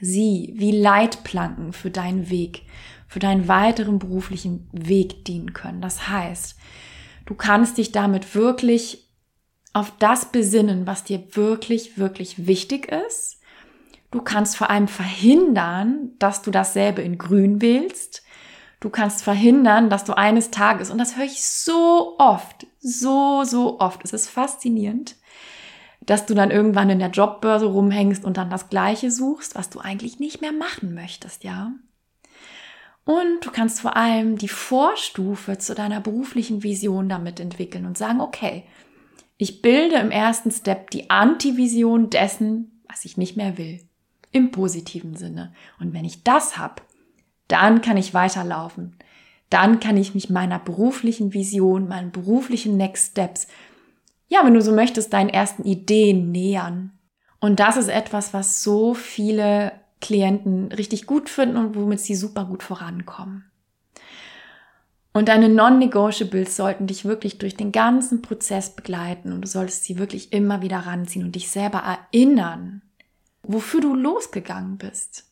sie 0.00 0.54
wie 0.56 0.72
Leitplanken 0.72 1.72
für 1.72 1.90
deinen 1.90 2.30
Weg, 2.30 2.62
für 3.06 3.18
deinen 3.18 3.48
weiteren 3.48 3.98
beruflichen 3.98 4.68
Weg 4.72 5.24
dienen 5.24 5.52
können. 5.52 5.80
Das 5.80 6.08
heißt, 6.08 6.56
du 7.26 7.34
kannst 7.34 7.78
dich 7.78 7.92
damit 7.92 8.34
wirklich 8.34 9.08
auf 9.72 9.92
das 9.98 10.26
besinnen, 10.32 10.86
was 10.86 11.04
dir 11.04 11.22
wirklich, 11.36 11.98
wirklich 11.98 12.46
wichtig 12.46 12.90
ist. 12.90 13.40
Du 14.10 14.20
kannst 14.20 14.56
vor 14.56 14.70
allem 14.70 14.88
verhindern, 14.88 16.12
dass 16.18 16.42
du 16.42 16.50
dasselbe 16.50 17.02
in 17.02 17.18
grün 17.18 17.62
wählst. 17.62 18.24
Du 18.80 18.90
kannst 18.90 19.22
verhindern, 19.22 19.90
dass 19.90 20.04
du 20.04 20.16
eines 20.16 20.50
Tages, 20.50 20.90
und 20.90 20.98
das 20.98 21.16
höre 21.16 21.26
ich 21.26 21.44
so 21.44 22.16
oft, 22.18 22.66
so, 22.80 23.44
so 23.44 23.78
oft, 23.78 24.02
es 24.02 24.12
ist 24.12 24.28
faszinierend, 24.28 25.16
dass 26.10 26.26
du 26.26 26.34
dann 26.34 26.50
irgendwann 26.50 26.90
in 26.90 26.98
der 26.98 27.10
Jobbörse 27.10 27.66
rumhängst 27.66 28.24
und 28.24 28.36
dann 28.36 28.50
das 28.50 28.68
Gleiche 28.68 29.12
suchst, 29.12 29.54
was 29.54 29.70
du 29.70 29.78
eigentlich 29.78 30.18
nicht 30.18 30.40
mehr 30.40 30.50
machen 30.50 30.92
möchtest, 30.92 31.44
ja. 31.44 31.70
Und 33.04 33.46
du 33.46 33.52
kannst 33.52 33.80
vor 33.80 33.96
allem 33.96 34.36
die 34.36 34.48
Vorstufe 34.48 35.58
zu 35.58 35.72
deiner 35.72 36.00
beruflichen 36.00 36.64
Vision 36.64 37.08
damit 37.08 37.38
entwickeln 37.38 37.86
und 37.86 37.96
sagen, 37.96 38.20
okay, 38.20 38.64
ich 39.36 39.62
bilde 39.62 39.98
im 39.98 40.10
ersten 40.10 40.50
Step 40.50 40.90
die 40.90 41.10
Antivision 41.10 42.10
dessen, 42.10 42.82
was 42.88 43.04
ich 43.04 43.16
nicht 43.16 43.36
mehr 43.36 43.56
will. 43.56 43.78
Im 44.32 44.50
positiven 44.50 45.14
Sinne. 45.14 45.52
Und 45.78 45.94
wenn 45.94 46.04
ich 46.04 46.24
das 46.24 46.58
hab, 46.58 46.82
dann 47.46 47.82
kann 47.82 47.96
ich 47.96 48.14
weiterlaufen. 48.14 48.96
Dann 49.48 49.78
kann 49.78 49.96
ich 49.96 50.16
mich 50.16 50.28
meiner 50.28 50.58
beruflichen 50.58 51.34
Vision, 51.34 51.86
meinen 51.86 52.10
beruflichen 52.10 52.76
Next 52.76 53.12
Steps, 53.12 53.46
ja, 54.30 54.44
wenn 54.44 54.54
du 54.54 54.62
so 54.62 54.72
möchtest, 54.72 55.12
deinen 55.12 55.28
ersten 55.28 55.64
Ideen 55.64 56.30
nähern. 56.30 56.92
Und 57.40 57.58
das 57.58 57.76
ist 57.76 57.88
etwas, 57.88 58.32
was 58.32 58.62
so 58.62 58.94
viele 58.94 59.72
Klienten 60.00 60.72
richtig 60.72 61.06
gut 61.06 61.28
finden 61.28 61.56
und 61.56 61.74
womit 61.74 62.00
sie 62.00 62.14
super 62.14 62.44
gut 62.44 62.62
vorankommen. 62.62 63.44
Und 65.12 65.26
deine 65.28 65.48
Non-Negotiables 65.48 66.56
sollten 66.56 66.86
dich 66.86 67.04
wirklich 67.04 67.38
durch 67.38 67.56
den 67.56 67.72
ganzen 67.72 68.22
Prozess 68.22 68.70
begleiten 68.70 69.32
und 69.32 69.42
du 69.42 69.48
solltest 69.48 69.82
sie 69.82 69.98
wirklich 69.98 70.32
immer 70.32 70.62
wieder 70.62 70.78
ranziehen 70.78 71.24
und 71.24 71.34
dich 71.34 71.50
selber 71.50 71.78
erinnern, 72.12 72.82
wofür 73.42 73.80
du 73.80 73.94
losgegangen 73.94 74.78
bist. 74.78 75.24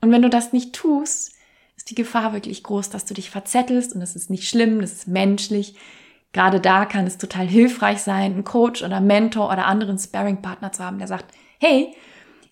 Und 0.00 0.12
wenn 0.12 0.22
du 0.22 0.30
das 0.30 0.52
nicht 0.52 0.72
tust, 0.72 1.32
ist 1.76 1.90
die 1.90 1.96
Gefahr 1.96 2.32
wirklich 2.32 2.62
groß, 2.62 2.90
dass 2.90 3.04
du 3.04 3.14
dich 3.14 3.30
verzettelst 3.30 3.94
und 3.94 4.00
das 4.00 4.14
ist 4.14 4.30
nicht 4.30 4.48
schlimm, 4.48 4.80
das 4.80 4.92
ist 4.92 5.08
menschlich. 5.08 5.74
Gerade 6.32 6.60
da 6.60 6.84
kann 6.84 7.06
es 7.06 7.18
total 7.18 7.46
hilfreich 7.46 8.02
sein, 8.02 8.32
einen 8.32 8.44
Coach 8.44 8.82
oder 8.82 9.00
Mentor 9.00 9.48
oder 9.50 9.66
anderen 9.66 9.98
Sparring-Partner 9.98 10.72
zu 10.72 10.84
haben, 10.84 10.98
der 10.98 11.08
sagt, 11.08 11.34
hey, 11.58 11.94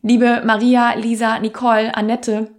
liebe 0.02 0.42
Maria, 0.44 0.94
Lisa, 0.94 1.38
Nicole, 1.38 1.94
Annette, 1.94 2.50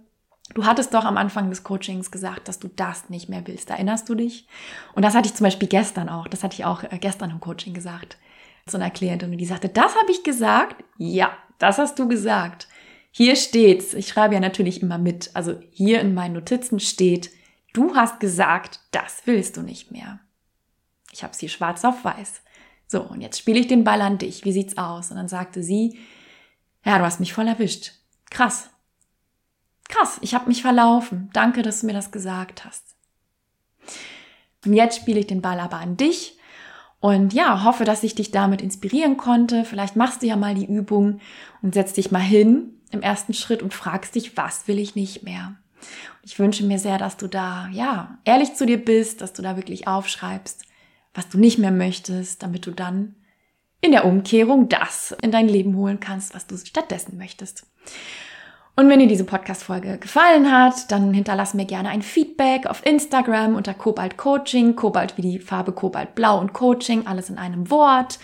Du 0.54 0.64
hattest 0.64 0.94
doch 0.94 1.04
am 1.04 1.16
Anfang 1.16 1.48
des 1.48 1.62
Coachings 1.62 2.10
gesagt, 2.10 2.48
dass 2.48 2.58
du 2.58 2.68
das 2.68 3.08
nicht 3.08 3.28
mehr 3.28 3.46
willst. 3.46 3.70
Erinnerst 3.70 4.08
du 4.08 4.14
dich? 4.14 4.48
Und 4.94 5.04
das 5.04 5.14
hatte 5.14 5.28
ich 5.28 5.34
zum 5.34 5.44
Beispiel 5.44 5.68
gestern 5.68 6.08
auch. 6.08 6.26
Das 6.26 6.42
hatte 6.42 6.54
ich 6.54 6.64
auch 6.64 6.82
äh, 6.82 6.98
gestern 7.00 7.30
im 7.30 7.40
Coaching 7.40 7.72
gesagt. 7.72 8.18
Zu 8.66 8.76
einer 8.76 8.90
Klientin. 8.90 9.30
Und 9.30 9.38
die 9.38 9.46
sagte, 9.46 9.68
das 9.68 9.96
habe 9.96 10.10
ich 10.10 10.24
gesagt? 10.24 10.84
Ja, 10.98 11.30
das 11.58 11.78
hast 11.78 11.98
du 11.98 12.08
gesagt. 12.08 12.66
Hier 13.12 13.36
steht's. 13.36 13.94
Ich 13.94 14.08
schreibe 14.08 14.34
ja 14.34 14.40
natürlich 14.40 14.82
immer 14.82 14.98
mit. 14.98 15.30
Also 15.34 15.54
hier 15.70 16.00
in 16.00 16.14
meinen 16.14 16.34
Notizen 16.34 16.80
steht, 16.80 17.30
du 17.72 17.94
hast 17.94 18.18
gesagt, 18.18 18.80
das 18.90 19.22
willst 19.26 19.56
du 19.56 19.62
nicht 19.62 19.92
mehr. 19.92 20.18
Ich 21.12 21.22
habe 21.22 21.32
es 21.32 21.40
hier 21.40 21.48
schwarz 21.48 21.84
auf 21.84 22.04
weiß. 22.04 22.42
So, 22.86 23.02
und 23.02 23.20
jetzt 23.20 23.38
spiele 23.38 23.58
ich 23.58 23.66
den 23.66 23.84
Ball 23.84 24.00
an 24.00 24.18
dich. 24.18 24.44
Wie 24.44 24.52
sieht's 24.52 24.78
aus? 24.78 25.10
Und 25.10 25.16
dann 25.16 25.28
sagte 25.28 25.62
sie, 25.62 25.98
ja, 26.84 26.98
du 26.98 27.04
hast 27.04 27.20
mich 27.20 27.32
voll 27.32 27.46
erwischt. 27.46 27.92
Krass 28.30 28.70
krass, 29.90 30.18
ich 30.22 30.34
habe 30.34 30.48
mich 30.48 30.62
verlaufen. 30.62 31.28
Danke, 31.32 31.62
dass 31.62 31.80
du 31.80 31.86
mir 31.86 31.92
das 31.92 32.10
gesagt 32.10 32.64
hast. 32.64 32.84
Und 34.64 34.74
jetzt 34.74 34.96
spiele 34.96 35.20
ich 35.20 35.26
den 35.26 35.42
Ball 35.42 35.60
aber 35.60 35.78
an 35.78 35.96
dich 35.96 36.38
und 37.00 37.32
ja, 37.32 37.64
hoffe, 37.64 37.84
dass 37.84 38.02
ich 38.02 38.14
dich 38.14 38.30
damit 38.30 38.60
inspirieren 38.60 39.16
konnte. 39.16 39.64
Vielleicht 39.64 39.96
machst 39.96 40.22
du 40.22 40.26
ja 40.26 40.36
mal 40.36 40.54
die 40.54 40.66
Übung 40.66 41.20
und 41.62 41.74
setzt 41.74 41.96
dich 41.96 42.10
mal 42.10 42.18
hin 42.18 42.74
im 42.90 43.02
ersten 43.02 43.34
Schritt 43.34 43.62
und 43.62 43.74
fragst 43.74 44.14
dich, 44.14 44.36
was 44.36 44.68
will 44.68 44.78
ich 44.78 44.94
nicht 44.94 45.22
mehr? 45.22 45.56
ich 46.22 46.38
wünsche 46.38 46.64
mir 46.64 46.78
sehr, 46.78 46.98
dass 46.98 47.16
du 47.16 47.26
da, 47.26 47.68
ja, 47.72 48.18
ehrlich 48.26 48.54
zu 48.54 48.66
dir 48.66 48.84
bist, 48.84 49.22
dass 49.22 49.32
du 49.32 49.40
da 49.40 49.56
wirklich 49.56 49.88
aufschreibst, 49.88 50.66
was 51.14 51.28
du 51.28 51.38
nicht 51.38 51.58
mehr 51.58 51.70
möchtest, 51.70 52.42
damit 52.42 52.66
du 52.66 52.70
dann 52.70 53.16
in 53.80 53.92
der 53.92 54.04
Umkehrung 54.04 54.68
das 54.68 55.16
in 55.22 55.32
dein 55.32 55.48
Leben 55.48 55.76
holen 55.76 56.00
kannst, 56.00 56.34
was 56.34 56.46
du 56.46 56.56
stattdessen 56.56 57.16
möchtest. 57.16 57.66
Und 58.76 58.88
wenn 58.88 59.00
dir 59.00 59.08
diese 59.08 59.24
Podcast-Folge 59.24 59.98
gefallen 59.98 60.50
hat, 60.50 60.90
dann 60.90 61.12
hinterlass 61.12 61.54
mir 61.54 61.66
gerne 61.66 61.90
ein 61.90 62.02
Feedback 62.02 62.66
auf 62.66 62.84
Instagram 62.86 63.54
unter 63.54 63.74
Kobalt 63.74 64.16
Coaching, 64.16 64.76
Kobalt 64.76 65.16
wie 65.16 65.22
die 65.22 65.38
Farbe 65.38 65.72
Kobaltblau 65.72 66.38
und 66.38 66.52
Coaching, 66.52 67.06
alles 67.06 67.28
in 67.28 67.38
einem 67.38 67.70
Wort. 67.70 68.18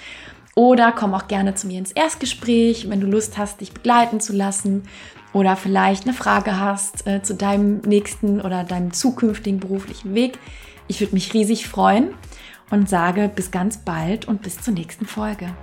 Oder 0.55 0.93
komm 0.93 1.13
auch 1.13 1.29
gerne 1.29 1.55
zu 1.55 1.67
mir 1.67 1.79
ins 1.79 1.93
Erstgespräch, 1.93 2.89
wenn 2.89 3.01
du 3.01 3.07
Lust 3.07 3.37
hast, 3.37 3.61
dich 3.61 3.73
begleiten 3.73 4.21
zu 4.21 4.33
lassen 4.33 4.85
oder 5.35 5.57
vielleicht 5.57 6.05
eine 6.05 6.15
Frage 6.15 6.59
hast 6.59 7.07
äh, 7.07 7.23
zu 7.23 7.35
deinem 7.35 7.81
nächsten 7.81 8.41
oder 8.41 8.65
deinem 8.65 8.95
zukünftigen 8.95 9.61
beruflichen 9.61 10.15
Weg. 10.15 10.39
Ich 10.89 11.01
würde 11.01 11.13
mich 11.13 11.35
riesig 11.35 11.69
freuen 11.69 12.15
und 12.71 12.89
sage 12.89 13.31
bis 13.35 13.51
ganz 13.51 13.79
bald 13.79 14.27
und 14.27 14.43
bis 14.43 14.59
zur 14.59 14.75
nächsten 14.75 15.07
Folge. 15.07 15.55